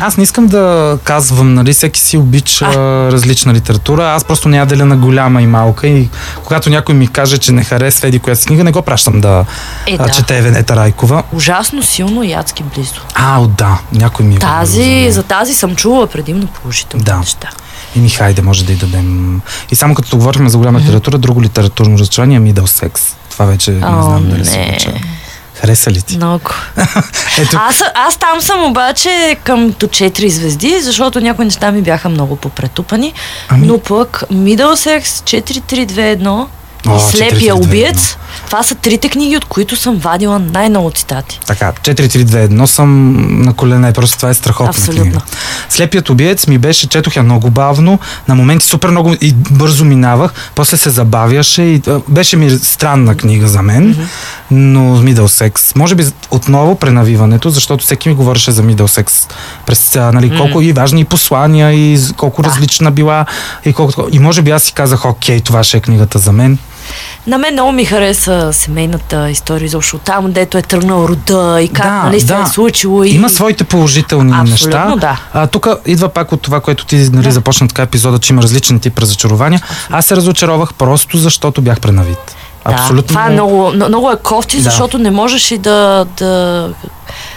[0.00, 2.76] Аз не искам да казвам, нали, всеки си обича а.
[3.12, 4.04] различна литература.
[4.04, 6.08] Аз просто не я деля на голяма и малка и
[6.44, 9.44] когато някой ми каже, че не харесва еди която книга, не го пращам да,
[9.86, 10.08] е, да.
[10.08, 11.22] чете Венета Райкова.
[11.32, 13.00] Ужасно силно и адски близо.
[13.14, 17.16] А, да, някой ми е тази, за, за тази съм чула предимно положителни да.
[17.16, 17.48] неща.
[17.96, 19.40] И ми хайде, може да й дадем.
[19.70, 23.02] И само като говорихме за голяма литература, друго литературно разочарование ми е секс.
[23.30, 24.92] Това вече не знам дали се обича.
[25.60, 26.16] Хареса ли ти?
[26.16, 26.50] Много.
[27.38, 27.56] Ето...
[27.60, 32.36] аз, аз там съм обаче към до 4 звезди, защото някои неща ми бяха много
[32.36, 33.12] попретупани.
[33.48, 33.66] Ами...
[33.66, 36.46] Но пък Middlesex 4-3-2-1
[36.86, 37.64] О, и Слепия 4-3-2-1.
[37.64, 38.16] убиец.
[38.46, 41.40] Това са трите книги, от които съм вадила най-много цитати.
[41.46, 45.02] Така, 4-3-2-1 съм на колене, просто това е страхотна Абсолютно.
[45.02, 45.20] книга.
[45.68, 47.98] Слепият убиец ми беше, четох я много бавно,
[48.28, 53.48] на моменти супер много и бързо минавах, после се забавяше и беше ми странна книга
[53.48, 54.08] за мен,
[54.50, 59.32] но Middlesex, може би отново пренавиването, защото всеки ми говореше за Middlesex
[59.66, 62.48] през, а, нали, колко и важни и послания и колко Да.
[62.48, 63.26] различна била
[63.64, 66.58] и колко, и може би аз си казах, окей, това ще е книгата за мен.
[67.26, 71.86] На мен много ми хареса семейната история, защото там, дето е тръгнал рода и как
[71.86, 72.42] Да, нали, се да.
[72.42, 73.04] е случило.
[73.04, 73.10] И...
[73.10, 74.96] Има своите положителни Абсолютно, неща.
[74.96, 75.20] да.
[75.34, 77.32] А, тук идва пак от това, което ти нали, Да.
[77.32, 79.62] започна така епизода, че има различни тип разочарования.
[79.90, 82.36] Аз се разочаровах просто защото бях пренавит.
[82.66, 83.08] Да, Абсолютно.
[83.08, 84.62] това е много, но- много е кофти, Да.
[84.62, 86.68] защото не можеш и да, да...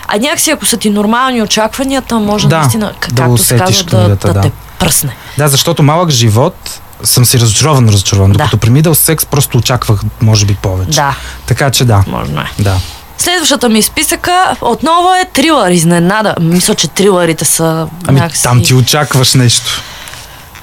[0.07, 3.83] А някакси, ако са ти нормални очакванията, може Да, наистина, к- да както се казва,
[3.83, 4.41] да, книгата, да, да.
[4.41, 5.15] те пръсне.
[5.37, 8.31] Да, защото малък живот съм си разочарован, разочарован.
[8.31, 8.37] Да.
[8.37, 10.91] Докато при Middle секс просто очаквах, може би, повече.
[10.91, 12.03] Да, Така че да.
[12.07, 12.63] може е.
[12.63, 12.75] Да.
[13.17, 16.35] Следващата ми списъка отново е трилър, изненада.
[16.41, 18.43] Мисля, че трилърите са Ами някакси...
[18.43, 19.81] там ти очакваш нещо.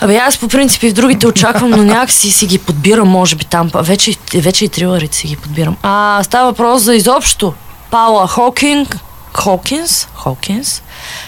[0.01, 3.45] Абе, аз по принцип и в другите очаквам, но някакси си ги подбирам, може би
[3.45, 3.71] там.
[3.75, 5.77] Вече, и- вече и трилърите си ги подбирам.
[5.83, 7.55] А, става въпрос за изобщо.
[7.91, 8.97] Паула Хокинг,
[9.35, 10.83] Хокинс, Хокинс,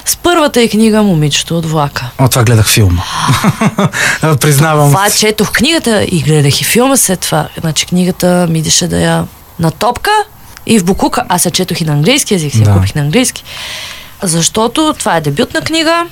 [0.04, 2.10] с първата и книга Момичето от влака.
[2.18, 3.02] О, това гледах филма.
[4.40, 4.90] Признавам.
[4.90, 5.18] Това си.
[5.18, 7.48] четох книгата и гледах и филма след това.
[7.60, 9.24] Значи книгата ми идеше да я
[9.58, 10.10] на топка
[10.66, 11.24] и в Букука.
[11.28, 12.72] Аз я четох и на английски език, си я Да.
[12.72, 13.44] купих на английски.
[14.22, 16.06] Защото това е дебютна книга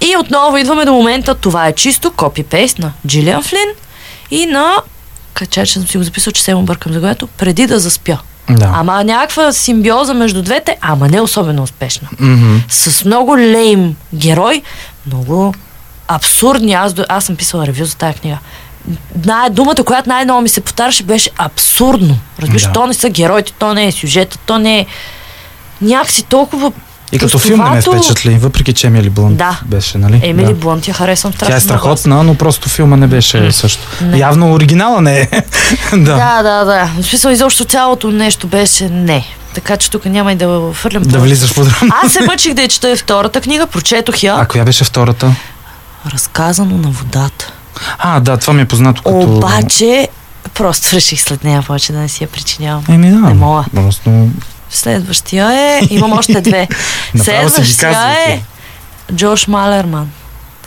[0.00, 3.68] и отново идваме до момента, това е чисто копи-пейст на Джилиан Флин
[4.30, 4.72] и на
[5.34, 8.18] Кача, че съм си го записал, че се му бъркам заглавието, преди да заспя.
[8.50, 8.70] Да.
[8.74, 12.56] Ама някаква симбиоза между двете, ама не особено успешна Мгм.
[12.68, 14.62] с много лейм герой,
[15.06, 15.54] много
[16.08, 16.72] абсурдни.
[16.72, 18.38] Аз, аз съм писала ревю за тази книга.
[19.24, 22.18] Най- думата, която най-много ми се повтаряше, беше абсурдно.
[22.38, 22.72] Разбираш, Да.
[22.72, 24.86] то не са героите, то не е сюжета, то не е
[25.80, 26.72] някакси толкова
[27.12, 28.02] И като филм не ме простовато.
[28.02, 29.60] впечатли, въпреки че Емили Блънт Да.
[29.64, 30.20] беше, нали?
[30.24, 30.54] Емили да.
[30.54, 33.82] Блънт я харесвам страшно Тя е страхотна, но просто филма не беше също.
[34.00, 34.18] Не.
[34.18, 35.28] Явно оригинала не е.
[35.92, 35.96] да.
[35.98, 36.90] Да, да, да.
[37.02, 39.24] В смисъл, изобщо цялото нещо беше не.
[39.54, 41.94] Така че тук няма и да фърлям Да влизаш подробно.
[42.04, 44.34] Аз се мъчих да я чета втората книга, прочетох я.
[44.38, 45.34] А коя беше втората?
[46.12, 47.52] Разказано на водата.
[47.98, 49.36] А, да, това ми е познато като...
[49.36, 50.08] Обаче,
[50.54, 52.84] просто реших след нея повече да не си я причинявам.
[52.88, 53.16] Еми да.
[53.16, 53.64] Не мога.
[53.74, 54.28] Просто...
[54.74, 56.68] Следващия е, имам още две.
[57.22, 58.42] Следващия е
[59.14, 60.10] Джош Малерман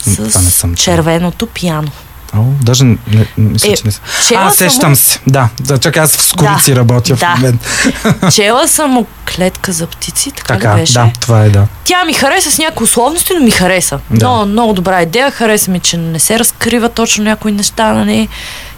[0.01, 1.91] с червеното пиано.
[2.37, 2.97] О, даже не,
[3.37, 3.91] мисля, Е, че не
[4.27, 5.19] чела А, сещам му- се.
[5.27, 7.29] Да, да, чакай, аз в скорици Да, работя в да.
[7.29, 7.67] момент.
[8.33, 10.93] Чела съм му клетка за птици, така, Така, ли беше?
[10.93, 11.67] да, това е да.
[11.83, 13.99] Тя ми хареса с някои условности, но ми хареса.
[14.09, 14.15] Да.
[14.15, 15.31] Много, много добра идея.
[15.31, 17.93] Хареса ми, че не се разкрива точно някои неща.
[17.93, 18.27] Нали.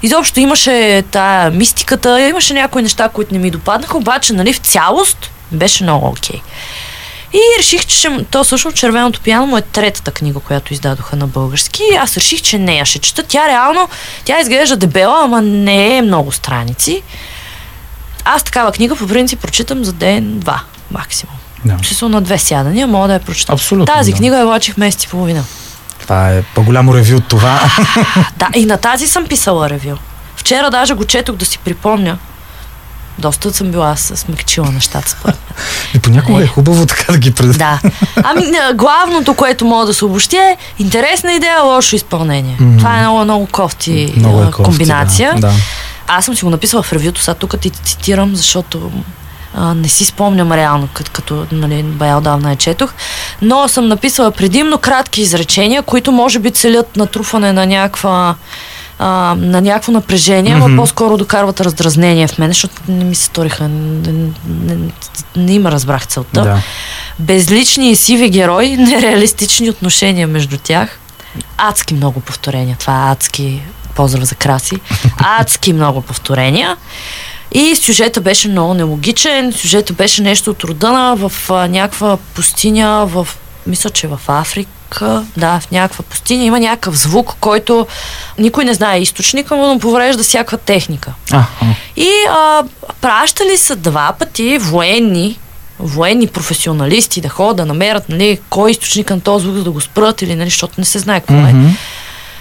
[0.02, 5.18] Изобщо имаше тая мистиката, имаше някои неща, които не ми допаднаха, обаче нали, в цялост
[5.52, 6.40] беше много окей.
[7.32, 8.24] И реших, че ще...
[8.30, 11.82] То всъщност Червеното пиано му е третата книга, която издадоха на български.
[11.92, 13.22] И аз реших, че нея ще чета.
[13.22, 13.88] Тя реално,
[14.24, 17.02] тя изглежда дебела, ама не е много страници.
[18.24, 20.60] Аз такава книга по принцип прочитам за ден-два
[20.90, 21.36] максимум.
[21.64, 21.78] да.
[21.84, 23.52] Смисъл на две сядания, мога да я прочета.
[23.52, 24.16] Абсолютно, Тази да.
[24.16, 25.44] книга я влачих месец и половина.
[26.00, 27.60] Това е по-голямо ревю от това.
[28.36, 29.96] Да, и на тази съм писала ревю.
[30.36, 32.18] Вчера даже го четох да си припомня.
[33.20, 34.24] Доста съм била с-
[34.72, 35.38] нещата според.
[35.94, 36.44] И понякога Е.
[36.44, 37.58] е хубаво така да ги пред...
[37.58, 37.80] Да.
[38.22, 42.56] Ами, главното, което мога да се обобщи е интересна идея, лошо изпълнение.
[42.60, 42.78] Мгм.
[42.78, 45.34] Това е много, много кофти, Много е кофти, комбинация.
[45.34, 45.52] Да, да.
[46.06, 48.90] Аз съм си го написала в ревюто, сега тук ти цитирам, защото
[49.54, 52.92] а, не си спомням реално, като, като нали, бая отдавна я четох,
[53.42, 58.34] но съм написала предимно кратки изречения, които може би целят натрупване на някаква
[59.02, 60.68] а, на някакво напрежение, Мгм.
[60.68, 64.12] но по-скоро докарват раздразнение в мен, защото не ми се сториха, не,
[64.48, 64.76] не,
[65.36, 66.42] не, има разбрах целта.
[66.42, 66.62] да.
[67.18, 70.98] Безлични и сиви герои, нереалистични отношения между тях.
[71.58, 72.76] Адски много повторения.
[72.80, 73.62] Това е адски
[73.94, 74.76] поздрав за краси.
[75.18, 76.76] Адски много повторения.
[77.52, 79.52] И сюжета беше много нелогичен.
[79.52, 83.28] Сюжета беше нещо от рода на в а, някаква пустиня, в,
[83.66, 84.70] мисля, че в Африка.
[85.36, 87.86] Да, в някаква пустиня има някакъв звук, който
[88.38, 91.12] никой не знае източника, но поврежда всяка техника.
[91.32, 91.66] А, а.
[91.96, 92.62] И а,
[93.00, 95.38] пращали са два пъти военни,
[95.78, 99.70] военни професионалисти да ходят да намерят нали, кой е източник на този звук, за да
[99.70, 101.52] го спрат или нали, защото не се знае какво е.
[101.52, 101.68] Мгм.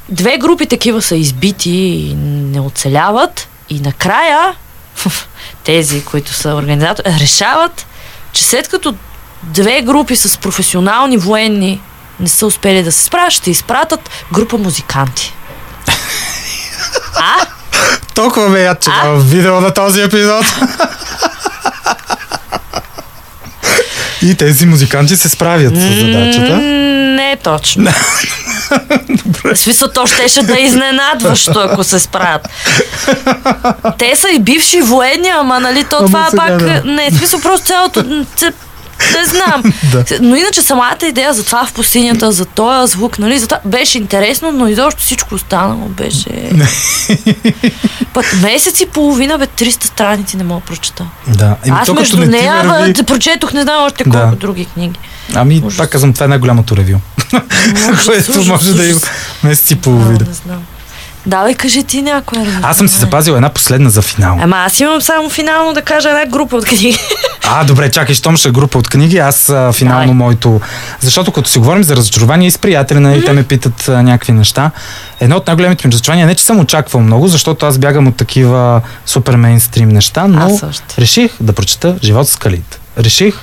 [0.09, 4.55] Две групи такива са избити и не оцеляват и накрая
[5.63, 7.85] тези, които са организатори, решават,
[8.31, 8.95] че след като
[9.43, 11.81] две групи с професионални военни
[12.19, 15.33] не са успели да се справят, ще изпратят група музиканти.
[17.15, 17.45] А?
[18.15, 19.09] Толкова ме яд, че А?
[19.09, 20.45] видео на този епизод.
[24.21, 26.57] И тези музиканти се справят с задачата.
[26.57, 27.91] Не е точно.
[29.43, 32.49] В смисъл, то щеше да е изненадващо, ако се справят.
[33.97, 36.81] Те са и бивши военни, ама нали, то Ама това сега пак да.
[36.85, 38.03] не е смисъл, просто цялото...
[39.11, 39.63] Не знам.
[39.83, 40.05] Да.
[40.21, 43.97] Но иначе самата идея за това в пустинята, за този звук, нали, за това беше
[43.97, 46.29] интересно, но изобщо всичко останало беше...
[48.13, 51.05] Път месец и половина, бе, 300 страници не мога да прочета.
[51.27, 51.55] Да.
[51.65, 54.21] Еми, Аз между не нея върви- бе, прочетох не знам още Да.
[54.21, 54.99] колко други книги.
[55.35, 55.77] Ами, Ужас.
[55.77, 56.97] пак казвам, това е най-голямото ревю.
[58.05, 58.99] Което може да има
[59.43, 60.19] месец и половина.
[60.19, 60.63] не знам.
[61.25, 62.45] Давай, кажи ти някоя.
[62.45, 64.37] да Аз съм си запазил една последна за финал.
[64.41, 66.97] Ама аз имам само финално да кажа една група от книги.
[67.51, 70.15] А, добре, чакай, щом ще е група от книги, аз а, финално Давай.
[70.15, 70.61] моето...
[70.99, 74.33] Защото като си говорим за разочарование и с приятели, нали, те ме питат а, някакви
[74.33, 74.71] неща.
[75.19, 78.81] Едно от най-големите ми разочарования, не че съм очаквал много, защото аз бягам от такива
[79.05, 80.59] супер мейнстрим неща, но
[80.99, 82.79] реших да прочета Живот с скалите.
[82.97, 83.35] Реших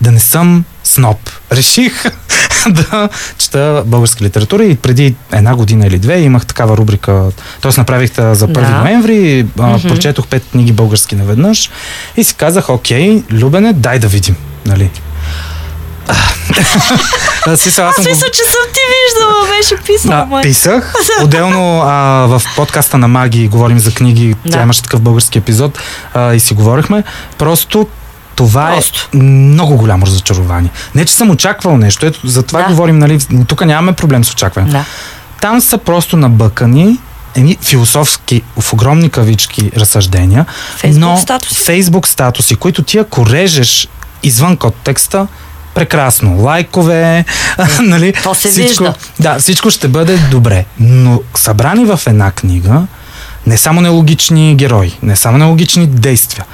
[0.00, 1.18] да не съм сноб.
[1.52, 2.04] Реших
[2.68, 3.08] да
[3.38, 7.26] чета българска литература и преди една година или две имах такава рубрика,
[7.60, 7.72] т.е.
[7.76, 8.70] направих за 1 Да.
[8.70, 9.88] ноември, а, Мгм.
[9.88, 11.70] прочетох пет книги български наведнъж
[12.16, 14.36] и си казах, окей, Любене, дай да видим.
[14.66, 14.90] Нали?
[17.56, 20.14] Смисъл, аз Аз го- мисля, че съм ти виждала, беше писала.
[20.16, 20.42] а, май.
[20.42, 20.94] писах.
[21.22, 21.92] Отделно а,
[22.28, 24.34] в подкаста на Маги говорим за книги.
[24.44, 24.50] Да.
[24.50, 25.78] Тя имаше такъв български епизод
[26.14, 27.04] а, и си говорихме.
[27.38, 27.88] Просто
[28.36, 29.08] това Просто.
[29.14, 30.70] е много голямо разочарование.
[30.94, 32.06] Не, че съм очаквал нещо.
[32.06, 32.68] Ето, за това Да.
[32.68, 33.18] говорим, нали?
[33.46, 34.70] Тук нямаме проблем с очакване.
[34.70, 34.84] Да.
[35.40, 36.98] Там са просто набъкани
[37.34, 41.64] едни философски, в огромни кавички разсъждения, Фейсбук но статуси.
[41.64, 43.88] фейсбук статуси, които ти ако режеш
[44.22, 45.26] извън контекста,
[45.74, 46.36] прекрасно.
[46.36, 47.24] Лайкове,
[47.80, 48.12] нали?
[48.22, 48.94] то се всичко, вижда.
[49.20, 50.64] Да, всичко ще бъде добре.
[50.80, 52.82] Но събрани в една книга,
[53.46, 56.44] не само нелогични герои, не само нелогични действия,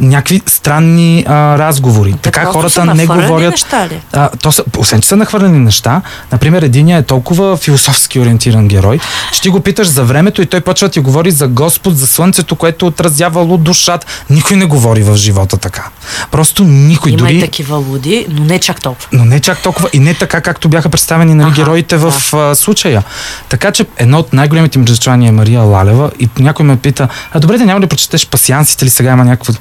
[0.00, 2.12] някакви странни а, разговори.
[2.12, 3.50] Те така просто хората не говорят.
[3.50, 4.00] Неща ли?
[4.12, 9.00] А, то са, освен, че са нахвърлени неща, например, единия е толкова философски ориентиран герой,
[9.42, 12.56] ти го питаш за времето и той почва да ти говори за Господ, за слънцето,
[12.56, 14.06] което отразявало душата.
[14.30, 15.88] Никой не говори в живота така.
[16.30, 17.12] Просто никой.
[17.12, 17.36] Има дори...
[17.36, 19.08] и такива луди, но не чак толкова.
[19.12, 22.54] Но не чак толкова и не така, както бяха представени нали, Аха, героите в а,
[22.54, 23.02] случая.
[23.48, 27.40] Така че едно от най-големите ми разочарования е Мария Лалева и някой ме пита, а
[27.40, 29.52] добре, да няма ли да прочетеш пасиансите или сега има някакво...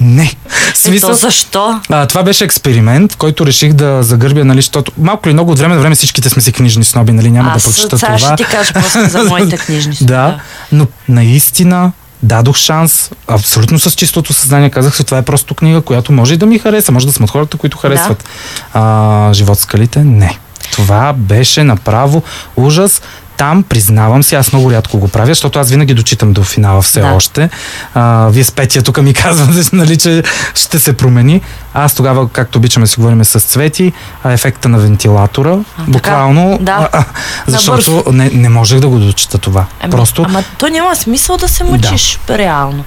[0.00, 0.34] Не.
[0.74, 1.80] В Ето защо?
[1.90, 5.58] а, това беше експеримент, в който реших да загърбя, нали, защото малко или много от
[5.58, 8.18] време на време всичките сме си книжни сноби, нали, няма Аз да прочета това.
[8.18, 10.12] ще ти кажа после за моите книжни сноби.
[10.12, 10.40] Да,
[10.72, 11.92] но наистина
[12.22, 16.36] дадох шанс, абсолютно с чистото съзнание казах си, това е просто книга, която може и
[16.36, 18.24] да ми хареса, може да съм от хората, които харесват
[18.72, 20.04] а, живот скалите.
[20.04, 20.38] Не.
[20.72, 22.22] Това беше направо
[22.56, 23.02] ужас.
[23.36, 27.00] Там, признавам си, аз много рядко го правя, защото аз винаги дочитам до финала все
[27.00, 27.06] Да.
[27.06, 27.50] още.
[27.94, 30.22] А, вие с Петия тук ми казвате, нали, че
[30.54, 31.40] ще се промени.
[31.74, 33.92] Аз тогава, както обичаме, си говорим с Цвети,
[34.24, 35.90] а, ефекта на вентилатора, така.
[35.90, 36.88] буквално, Да.
[36.92, 37.04] а, а,
[37.46, 39.64] защото не, не можех да го дочита това.
[39.80, 42.84] Ами, Просто Ама то няма смисъл да се мъчиш, реално.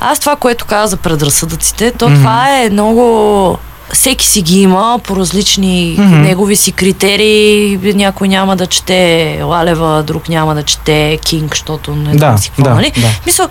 [0.00, 2.16] Аз това, което каза за предразсъдъците, то Мгм.
[2.18, 3.58] това е много...
[3.90, 6.20] Всеки си ги има по различни Мгм.
[6.20, 7.78] негови си критерии.
[7.84, 8.96] Някой няма да чете
[9.42, 12.92] Лалева, друг няма да чете Кинг, защото не Да, си какво, да, нали?
[12.96, 13.08] да.
[13.26, 13.48] Мисъл,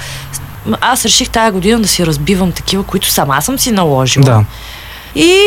[0.81, 4.25] аз реших тая година да си разбивам такива, които сама съм си наложила.
[4.25, 4.43] да,
[5.15, 5.39] И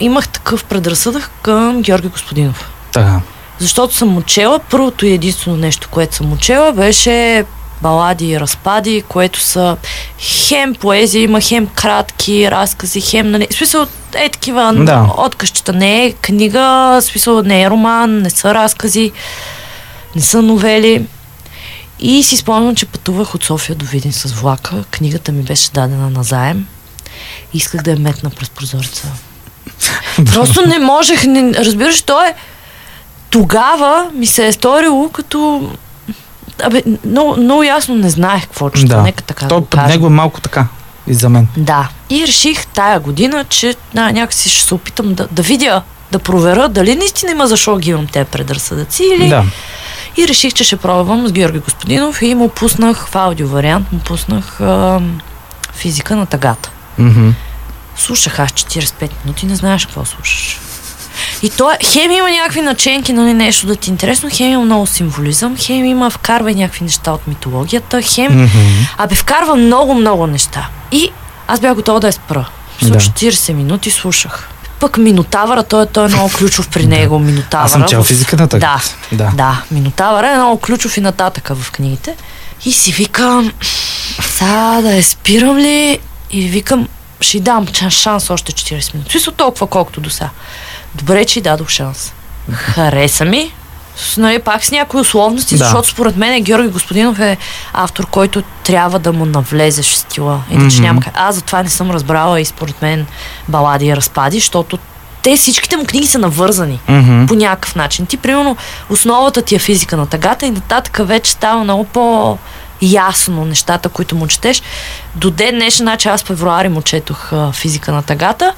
[0.00, 2.70] имах такъв предразсъдък към Георги Господинов.
[2.92, 3.20] така.
[3.58, 7.44] Защото съм учела, първото и единствено нещо, което съм учела, беше
[7.82, 9.76] балади и разпади, което са
[10.18, 15.10] хем поезия, има хем кратки разкази, хем, нали, в смисъл, е такива Да.
[15.16, 15.72] откъщета.
[15.72, 19.12] Не е книга, в смисъл, не е роман, не са разкази,
[20.16, 21.06] не са новели.
[22.00, 24.84] И си спомням, че пътувах от София до Видин с влака.
[24.90, 26.66] Книгата ми беше дадена на заем.
[27.54, 29.08] Исках да я метна през прозореца.
[30.32, 32.34] Просто не можех, не, разбираш, то е
[33.30, 35.70] тогава ми се е сторило като
[36.62, 39.02] Абе, много, много ясно не знаех какво чета, Да.
[39.02, 40.66] нека така да То го пред него е малко така
[41.06, 41.48] и за мен.
[41.56, 41.88] Да.
[42.10, 45.82] И реших тая година, че да, някакси ще се опитам да, да видя,
[46.12, 49.28] да проверя дали наистина има защо ги имам те предразсъдъци или...
[49.28, 49.44] Да.
[50.16, 53.98] И реших, че ще пробвам с Георги Господинов и му пуснах в аудио вариант, му
[53.98, 55.20] пуснах ам,
[55.72, 56.70] физика на тъгата.
[56.98, 57.30] Мгм.
[57.96, 60.60] Слушах аз 45 минути, не знаеш какво слушаш.
[61.42, 64.64] И то е, хем има някакви наченки, нали, нещо да ти е интересно, хем има
[64.64, 68.32] много символизъм, хем има вкарва и някакви неща от митологията, хем...
[68.32, 68.86] Мгм.
[68.98, 70.68] Абе, вкарва много, много неща.
[70.92, 71.10] И
[71.48, 72.48] аз бях готова да я спра.
[72.82, 72.90] Да.
[72.90, 72.98] Да.
[72.98, 74.48] 40 минути слушах.
[74.80, 77.66] Пък Минотавъра, той, той е много ключов при него, Минотавъра.
[77.66, 78.82] Аз съм чел физика на Да.
[79.12, 79.30] Да.
[79.34, 79.62] да.
[79.70, 82.16] Минотавъра е много ключов и нататъка в книгите.
[82.64, 83.52] И си викам,
[84.20, 85.98] Сега да я спирам ли
[86.30, 86.88] и викам,
[87.20, 89.10] ще дам шанс още 40 минути.
[89.10, 90.30] Смисъл толкова, колкото до сега.
[90.94, 92.12] Добре, че дадох шанс.
[92.52, 93.52] Хареса ми,
[93.96, 95.64] с, нали, пак с някои условности, Да.
[95.64, 97.36] защото според мен Георги Господинов е
[97.72, 100.42] автор, който трябва да му навлезеш в стила.
[100.50, 100.82] Иначе Мгм.
[100.82, 101.12] няма как.
[101.16, 103.06] Аз затова не съм разбрала и според мен
[103.48, 104.78] балади и разпади, защото
[105.22, 107.26] те всичките му книги са навързани Мгм.
[107.26, 108.06] по някакъв начин.
[108.06, 108.56] Ти, примерно,
[108.90, 112.38] основата ти е физика на тъгата и нататък вече става много по
[112.82, 114.62] ясно нещата, които му четеш.
[115.14, 118.54] До ден днешен, значи аз февруари му четох а, физика на тъгата.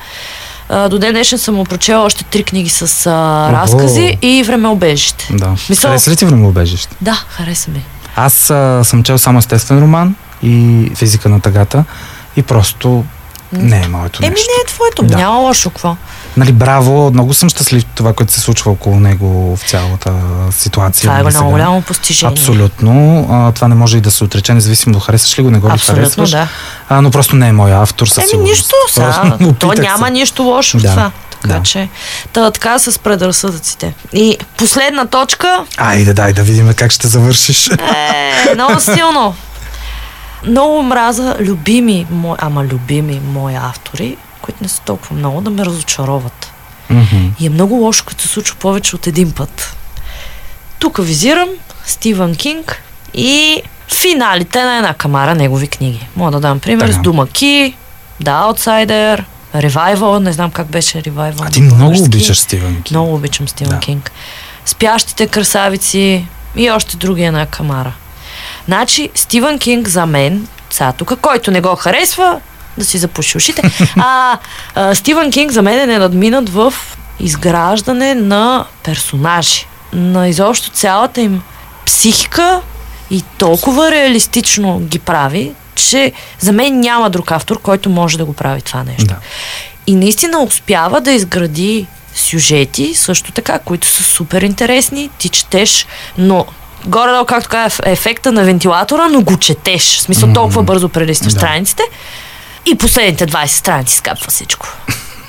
[0.68, 3.10] А, до ден днешен съм прочела още три книги с а,
[3.44, 3.52] Ого.
[3.54, 5.28] разкази и времеобежище.
[5.32, 5.46] Да.
[5.46, 6.96] Мисъл- Хареса ли ти времеобежище?
[7.00, 7.84] Да, хареса ми.
[8.16, 10.54] Аз а, съм чел само естествен роман и
[10.94, 11.84] физика на тъгата
[12.36, 13.04] и просто
[13.56, 14.46] не е моето Еми нещо.
[14.48, 15.16] не е твоето, Да.
[15.16, 15.96] няма лошо какво.
[16.36, 20.12] Нали, браво, много съм щастлив това, което се случва около него в цялата
[20.50, 21.02] ситуация.
[21.02, 22.32] Това е нали, много голямо постижение.
[22.32, 23.26] Абсолютно.
[23.30, 25.72] А, това не може и да се отрече, независимо харесваш ли го, не го ли
[25.72, 26.30] Абсолютно, харесваш.
[26.30, 26.48] да.
[26.88, 30.12] А, но просто не е моя автор със Еми нищо, Просто то няма се.
[30.12, 31.10] нищо лошо в Да, това.
[31.42, 31.62] Така да.
[31.62, 31.88] че,
[32.32, 33.94] та, така с предразсъдъците.
[34.12, 37.68] И последна точка, Айде, дай да видим как ще завършиш.
[37.68, 39.34] Е, много силно.
[40.46, 45.64] Много мраза любими, мои, ама любими мои автори, които не са толкова много, да ме
[45.64, 46.52] разочароват.
[46.90, 47.16] Мгм.
[47.40, 49.76] И е много лошо, като се случва повече от един път.
[50.78, 51.48] Тук визирам
[51.86, 52.82] Стивън Кинг
[53.14, 53.62] и
[53.94, 56.06] финалите на една камара негови книги.
[56.16, 56.92] Мога да дам пример Така.
[56.92, 57.76] с Думаки,
[58.22, 59.24] The Outsider,
[59.54, 61.46] Revival, не знам как беше Revival.
[61.46, 62.04] А ти много български.
[62.06, 62.90] обичаш Стивен Кинг.
[62.90, 63.80] Много обичам Стивън Да.
[63.80, 64.12] Кинг.
[64.64, 66.26] Спящите красавици
[66.56, 67.92] и още други една камара.
[68.66, 72.40] Значи, Стивън Кинг за мен, сега тук, който не го харесва,
[72.78, 73.62] да си запуши ушите,
[73.96, 74.38] а,
[74.74, 76.74] а Стивън Кинг за мен е ненадминат в
[77.20, 81.42] изграждане на персонажи, на изобщо цялата им
[81.86, 82.60] психика
[83.10, 88.32] и толкова реалистично ги прави, че за мен няма друг автор, който може да го
[88.32, 89.04] прави това нещо.
[89.04, 89.16] Да.
[89.86, 95.10] И наистина успява да изгради сюжети, също така, които са супер интересни.
[95.18, 95.86] Ти четеш,
[96.18, 96.46] но
[96.86, 99.98] горе-долу, както казах, ефекта на вентилатора, но го четеш.
[99.98, 101.38] В смисъл, толкова бързо прелистваш Да.
[101.38, 101.82] страниците.
[102.66, 104.66] И последните 20 страници скапва всичко.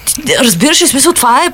[0.06, 1.50] Ти Разбираш ли, смисъл, това е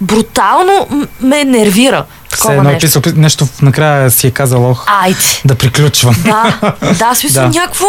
[0.00, 0.88] брутално
[1.20, 2.04] ме нервира.
[2.28, 3.00] Все Такова едно е нещо.
[3.00, 5.18] писал, нещо накрая си е казал, ох, Айде.
[5.44, 6.16] да приключвам.
[6.24, 7.60] Да, да, смисъл Да.
[7.60, 7.86] някакво...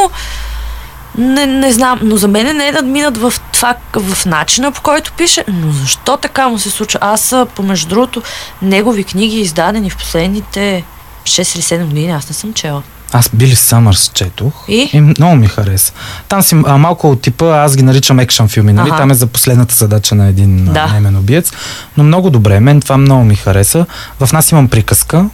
[1.17, 4.81] Не, не знам, но за мен не е да минат в това, в начина по
[4.81, 6.99] който пише, но защо така му се случва?
[7.01, 8.21] Аз, помежду другото,
[8.61, 10.83] негови книги, издадени в последните
[11.25, 12.83] 6 или 7 години, аз не съм чела.
[13.11, 14.89] Аз Били Съмърс четох И?
[14.93, 15.93] и много ми хареса.
[16.27, 18.89] Там си а, малко от типа, аз ги наричам екшън филми, нали?
[18.89, 18.97] Аха.
[18.97, 20.87] Там е за последната задача на един Да.
[20.87, 21.51] немен убиец.
[21.97, 23.85] Но много добре, мен това много ми хареса.
[24.19, 25.25] В нас имам приказка.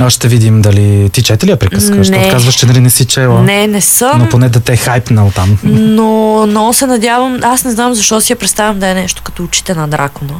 [0.00, 1.10] А ще видим дали...
[1.12, 1.94] Ти чете ли я приказка?
[1.94, 2.28] Не.
[2.30, 3.42] Казваш, че нали не си чела.
[3.42, 4.18] Не, не съм.
[4.18, 5.58] Но поне да те е хайпнал там.
[5.64, 9.44] Но много се надявам, аз не знам защо си я представям да е нещо като
[9.44, 10.34] очите на дракона.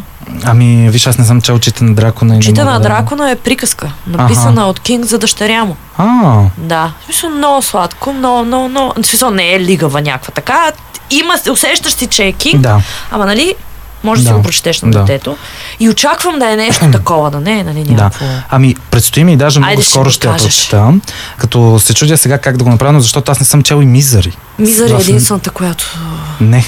[0.44, 2.36] Ами, виж, аз не съм чел очите на дракона.
[2.36, 5.76] Очите на да- дракона е приказка, написана от Кинг за дъщеря му.
[5.98, 8.92] А, Да, в смисъл много сладко, много, много, много.
[9.02, 10.72] В смисъл не е лигава някаква така.
[11.10, 12.80] Има, усещаш си, че е Кинг, да.
[13.10, 13.54] ама нали,
[14.04, 14.36] може да, си Да.
[14.36, 14.98] го прочетеш на Да.
[14.98, 15.36] детето.
[15.80, 17.92] И очаквам да е нещо такова, да не е, нали, Да.
[17.92, 18.24] някакво...
[18.50, 20.92] Ами, предстои ми и даже много Айде, ще скоро го ще я прочета.
[21.38, 23.86] Като се чудя сега как да го направя, но защото аз не съм чел и
[23.86, 24.36] Мизъри.
[24.58, 25.98] Мизър е единствената, която...
[26.40, 26.64] Не.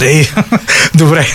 [0.00, 0.28] Ей,
[0.94, 1.26] добре.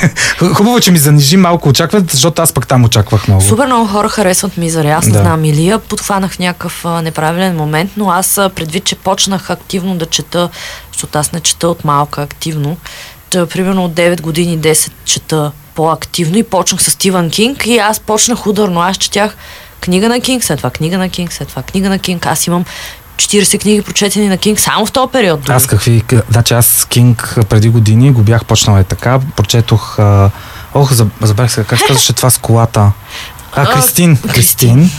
[0.54, 3.44] Хубаво, че ми занижи малко очакват, защото аз пък там очаквах много.
[3.44, 4.86] Супер много хора харесват Мизър.
[4.86, 5.20] Аз не Да.
[5.20, 10.50] знам, или я подхванах някакъв неправилен момент, но аз предвид, че почнах активно да чета,
[10.94, 12.78] защото аз не чета от малка активно,
[13.30, 18.48] примерно от 9 години 10 чета по-активно и почнах с Стивън Кинг и аз почнах
[18.48, 18.82] ударно.
[18.82, 19.36] Аз четях
[19.82, 22.26] книга на Кинг, след това книга на Кинг, след това книга на Кинг.
[22.26, 22.66] Аз имам
[23.18, 25.42] 40 книги прочетени на Кинг само в този период.
[25.42, 25.56] дори.
[25.56, 26.04] Аз какви...
[26.30, 29.20] Значи аз Кинг преди години го бях почнал е така.
[29.36, 30.00] Прочетох...
[30.74, 32.92] Ох, заб- забравих се, как казваше това с колата?
[33.54, 34.18] А, Кристин.
[34.18, 34.90] Кристин, Кристин.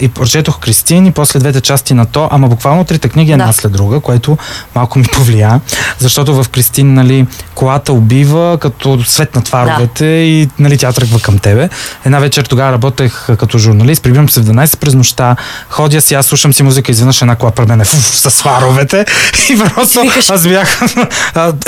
[0.00, 3.52] И прочетох Кристин и после двете части на то, ама буквално трите книги една Да.
[3.52, 4.38] след друга, което
[4.74, 5.60] малко ми повлия,
[5.98, 11.68] защото в Кристин, нали, колата убива, като светнат фаровете и, нали, тя тръгва към тебе.
[12.04, 15.36] Една вечер тогава работех като журналист, прибирам се в 12 през нощта,
[15.68, 19.06] ходя си, аз слушам си музика, изведнъж една кола пред мен е с фаровете
[19.50, 20.00] и просто
[20.30, 20.80] аз бях,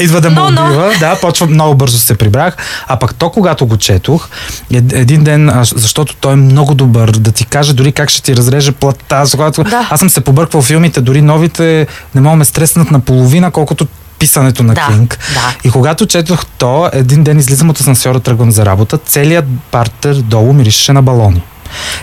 [0.01, 0.64] идва да ме Но, но.
[0.64, 4.28] убива, да, почва много бързо се прибрах, а пък то, когато го четох,
[4.72, 8.37] ед- един ден, защото той е много добър, да ти каже дори как ще ти
[8.37, 9.64] разреже плътта, с когато...
[9.64, 9.89] Да.
[9.91, 13.87] Аз съм се побърквал филмите, дори новите не мога ме стреснат на половина, колкото
[14.18, 15.18] писането на Да, Кинг.
[15.35, 15.55] да.
[15.64, 20.53] И когато четох то, един ден излизам от асансьора, тръгвам за работа, целият партер долу
[20.53, 21.43] миришеше на балони.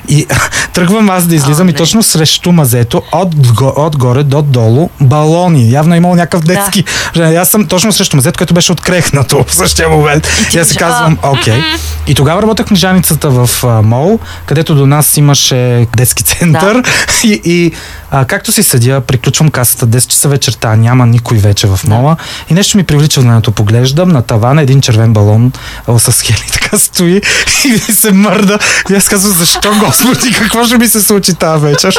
[0.08, 0.28] И
[0.74, 3.34] тръгвам аз да излизам О, и точно срещу мазето, от,
[3.78, 5.72] отгоре до долу, балони.
[5.72, 6.54] Явно е имал някакъв Да.
[6.54, 6.84] детски.
[7.16, 7.36] Да.
[7.36, 10.28] Аз съм точно срещу мазето, което беше открехнато в същия момент.
[10.54, 11.62] И, аз кажа, казвам, окей.
[12.08, 16.84] И тогава работех книжаницата в а, Мол, където до нас имаше детски център.
[17.24, 17.72] И, и
[18.12, 22.18] а, както си седя, приключвам касата 10 часа вечерта, няма никой вече в мола.
[22.50, 23.52] И нещо ми привлича вниманието.
[23.52, 25.52] Поглеждам на тавана един червен балон
[25.88, 27.22] а, с хели така стои
[27.66, 28.60] и ми се мърда.
[28.90, 31.98] И аз казвам, защо, Господи, какво ще ми се случи тази вечер?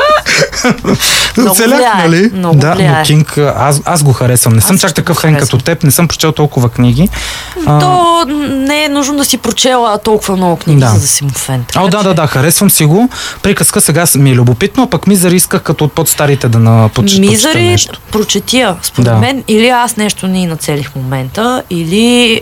[1.51, 2.31] Оцелях, нали?
[2.35, 4.55] много да, но Кинг, аз, аз го харесвам.
[4.55, 7.09] Не съм Аз чак също такъв фен като теб, не съм прочел толкова книги.
[7.67, 10.89] А, То не е нужно да си прочела толкова много книги, Да.
[10.89, 11.65] за да си му фен.
[11.69, 13.09] така О, да, да, да, харесвам си го.
[13.43, 17.21] Приказка сега ми е любопитно, а пък Мизър исках като от под-старите да на почета
[17.21, 18.01] Мизъри, нещо.
[18.13, 19.15] прочетия, според Да.
[19.15, 22.41] мен, или аз нещо ни нацелих в момента, или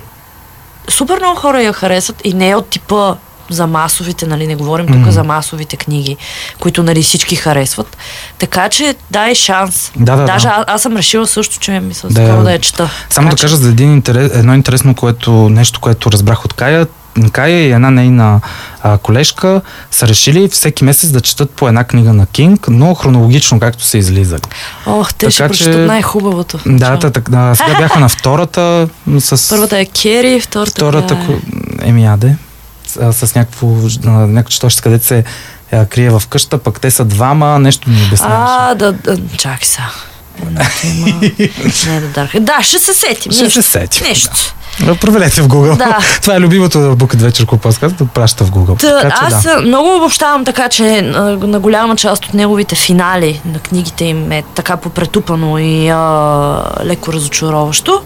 [0.88, 3.14] супер много хора я харесват и не е от типа
[3.50, 5.10] за масовите, нали, не говорим тук Мгм.
[5.10, 6.16] за масовите книги,
[6.60, 7.96] които нали всички харесват.
[8.38, 9.92] Така че дай шанс.
[9.96, 10.54] Да, да, Даже да.
[10.54, 12.26] Аз, аз съм решила също, че мисля Да.
[12.26, 12.90] скоро да я чета.
[13.10, 16.52] Само Така да че- кажа за един интерес, едно интересно което, нещо, което разбрах от
[16.52, 16.86] Кая.
[17.32, 18.40] Кая и една нейна
[18.82, 19.60] а, колежка
[19.90, 23.98] са решили всеки месец да четат по една книга на Кинг, но хронологично, както се
[23.98, 24.38] излиза.
[24.86, 26.58] Ох, те ще Така че- прочетат най-хубавото.
[26.66, 28.88] Да, та, так, да, сега бяхме на втората
[29.18, 29.48] с...
[29.48, 31.26] Първата е Кери, втората, Втората, е?
[31.26, 31.40] ко-
[31.82, 32.36] еми аде,
[32.86, 33.66] с, с някакво,
[34.04, 35.24] някакво четоще, където се
[35.88, 38.54] крие в къща, пък те са двама, нещо ми обясняваше.
[38.58, 39.90] А, да, да, чакай сега.
[41.86, 42.40] Не, да, да.
[42.40, 43.32] Да, ще се сетим.
[43.32, 43.62] Ще нищо.
[43.62, 44.54] се сетим, Нещо.
[44.80, 45.76] Да, Проверете в Google.
[45.76, 45.98] Да.
[46.22, 48.80] Това е любимото в Букът вечер подкаст, да праща в Google.
[48.80, 49.60] Та, така че аз да.
[49.60, 54.42] много обобщавам така, че а, на голяма част от неговите финали на книгите им е
[54.54, 58.02] така попретупано и а, леко разочароващо.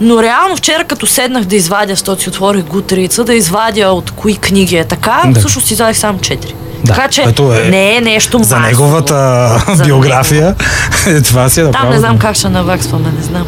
[0.00, 4.36] Но реално вчера, като седнах да извадя, защото си отворих гутрица, да извадя от кои
[4.36, 5.40] книги е така, Да.
[5.40, 6.54] всъщност извадих само четири.
[6.84, 8.60] Да, така че е не е нещо За масово.
[8.60, 9.14] неговата
[9.68, 10.54] За биография.
[11.06, 11.92] е, това си е Там направо.
[11.92, 13.46] не знам как ще наваксваме, не знам.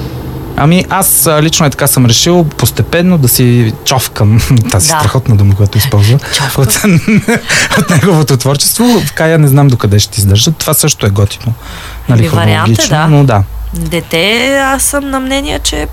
[0.56, 4.98] Ами аз лично е така съм решил постепенно да си човкам тази Да.
[4.98, 6.18] страхотна дума, която използва
[6.58, 6.68] от,
[7.78, 8.84] от неговото творчество.
[9.00, 10.56] В Кая не знам докъде ще издържат.
[10.56, 11.54] Това също е готино.
[12.08, 13.06] Нали, Ами, вариант е, да.
[13.06, 13.42] Но да.
[13.74, 15.86] Дете, аз съм на мнение, че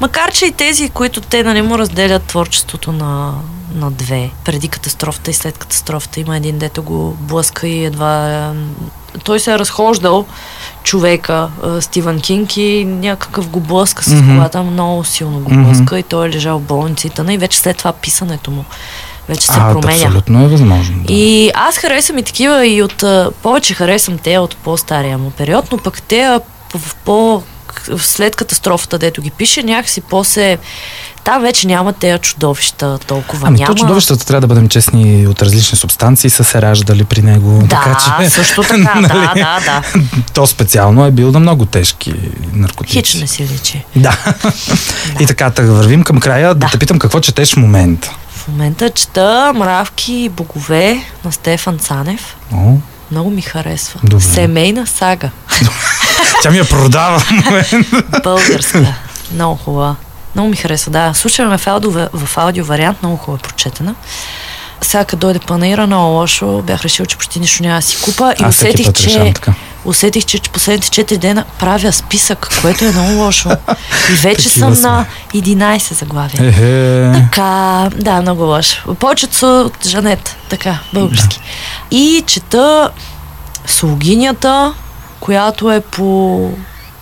[0.00, 3.32] макар че и тези, които те нали му разделят творчеството на,
[3.74, 8.52] на две, преди катастрофата и след катастрофата, има един, дето го блъска и едва...
[9.24, 10.24] Той се е разхождал
[10.82, 11.48] човека,
[11.80, 16.30] Стивън Кинг и някакъв го блъска с колата, много силно го блъска и той е
[16.30, 18.64] лежал в болницата и вече след това писането му
[19.28, 20.04] вече се а, променя.
[20.04, 21.02] абсолютно е възможно.
[21.02, 21.12] Да.
[21.12, 23.04] И аз харесвам и такива и от...
[23.42, 26.38] Повече харесвам те от по-стария му период, но пък те
[26.74, 27.42] в по...
[27.98, 30.58] След катастрофата, дето ги пише, някакси после...
[31.26, 33.48] Там вече няма тея чудовища толкова.
[33.48, 33.74] Ами няма...
[33.74, 37.58] то чудовищата трябва да бъдем честни от различни субстанции са се раждали при него.
[37.62, 39.82] Да, така, че, също така, нали, да, да, да.
[40.34, 42.14] То специално е бил на много тежки
[42.52, 42.98] наркотици.
[42.98, 43.84] Хич не си личи.
[43.96, 44.16] Да.
[45.20, 46.48] И така, да вървим към края.
[46.48, 46.54] Да.
[46.54, 46.68] Да.
[46.72, 48.10] те питам какво четеш в момента.
[48.30, 52.36] В момента чета Мравки и богове на Стефан Цанев.
[52.54, 52.76] О,
[53.10, 54.00] Много ми харесва.
[54.04, 54.24] Добре.
[54.24, 55.30] Семейна сага.
[56.42, 57.22] тя ми я продава.
[58.24, 58.94] Българска.
[59.32, 59.96] Много хубава.
[60.36, 61.14] Много ми харесва, да.
[61.14, 63.94] Слушаме в аудио, в аудио вариант, много хубаво е прочетена.
[64.80, 68.34] Сега като дойде панаира, много лошо, бях решил, че почти нищо няма да си купа
[68.40, 69.54] и Аз усетих, че, така.
[69.84, 73.50] усетих, че последните 4 дена правя списък, което е много лошо.
[74.12, 76.48] И вече съм на 11 заглавия.
[76.48, 77.10] Ехе.
[77.14, 78.94] Така, да, много лошо.
[78.94, 81.40] Повечето са от Жанет, така, български.
[81.90, 82.90] И чета
[83.66, 84.74] Слугинята,
[85.20, 86.50] която е по...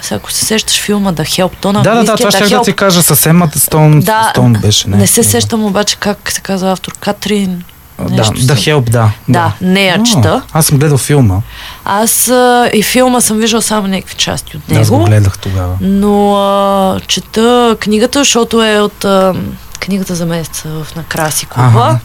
[0.04, 2.44] Сега, ако се сещаш филма The Help, то на Да, да, да, е това ще
[2.44, 4.88] The да ти кажа с Емата Стоун, Да, Стоун беше.
[4.88, 6.92] Не, не се сещам обаче как се казва автор.
[7.00, 7.62] Катрин.
[7.98, 8.56] Да, нещо да, съм.
[8.56, 9.10] Help, да.
[9.28, 10.42] Да, нея А, чета.
[10.52, 11.40] Аз съм гледал филма.
[11.84, 15.06] Аз а, и филма съм виждал само някакви части от Да, аз го него.
[15.06, 15.76] гледах тогава.
[15.80, 19.34] Но а, чета книгата, защото е от а,
[19.80, 21.68] книгата за месеца в Накраси клуба.
[21.68, 21.98] Ага.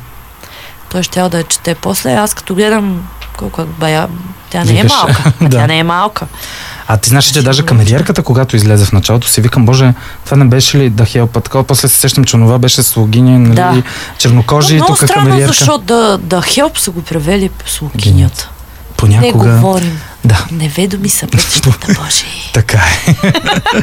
[0.91, 2.13] Той ще да я чете после.
[2.13, 4.07] Аз като гледам колко е бая,
[4.49, 5.23] тя не е Викаш, малка.
[5.41, 5.57] А да.
[5.57, 6.27] Тя не е малка.
[6.87, 9.93] А ти знаеш, че даже камериерката, когато излезе в началото, си викам, боже,
[10.25, 11.41] това не беше ли да Хелпа?
[11.41, 13.83] Такова, после се сещам, че онова беше слугиня, нали, Да.
[14.17, 15.53] чернокожи и тук странно, камериерка.
[15.53, 18.49] защото да, да Хелп са го превели с лукинята.
[18.49, 19.99] Не Понякога говорим.
[20.25, 20.45] Да.
[20.51, 22.25] Неведоми са пътищата Божи.
[22.53, 23.15] Така е.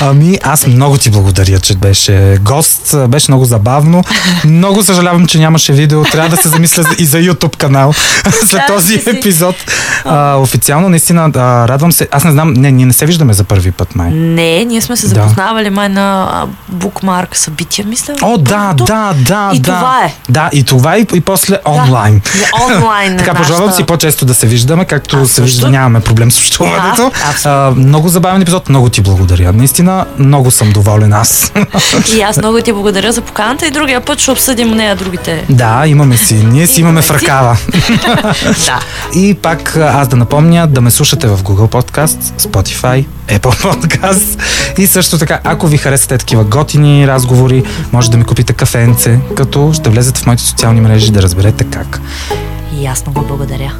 [0.00, 2.94] ами, аз много ти благодаря, че беше гост.
[3.08, 4.04] Беше много забавно.
[4.44, 6.02] Много съжалявам, че нямаше видео.
[6.02, 7.92] Трябва да се замисля и за YouTube канал
[8.40, 9.56] след Да, този си, епизод.
[10.04, 12.08] А, официално, наистина, а, радвам се.
[12.10, 14.10] Аз не знам, не, ние не се виждаме за първи път, май.
[14.10, 15.14] Не, ние сме се Да.
[15.14, 18.14] запознавали май на а, букмарк събития, мисля.
[18.22, 19.72] О, да, да, да, И да.
[19.72, 20.14] това е.
[20.28, 22.20] Да, и това и, и после онлайн.
[22.20, 25.70] Да, онлайн Така, пожелавам нашата- си по-често да се виждаме, както Аз се вижда, също.
[25.70, 27.10] нямаме проблем с общуването.
[27.44, 29.52] Да, а, много забавен епизод, много ти благодаря.
[29.52, 31.52] Наистина, много съм доволен аз.
[32.16, 35.44] И аз много ти благодаря за поканата и другия път ще обсъдим нея другите.
[35.50, 36.34] да, имаме си.
[36.34, 37.56] Ние си имаме Имаме в ръкава.
[38.66, 38.80] да.
[39.14, 44.38] И пак аз да напомня да ме слушате в Google Podcast, Spotify, Apple Podcast
[44.78, 49.72] и също така, ако ви харесате такива готини разговори, може да ми купите кафенце, като
[49.74, 52.00] ще влезете в моите социални мрежи да разберете как.
[52.80, 53.72] И аз много благодаря.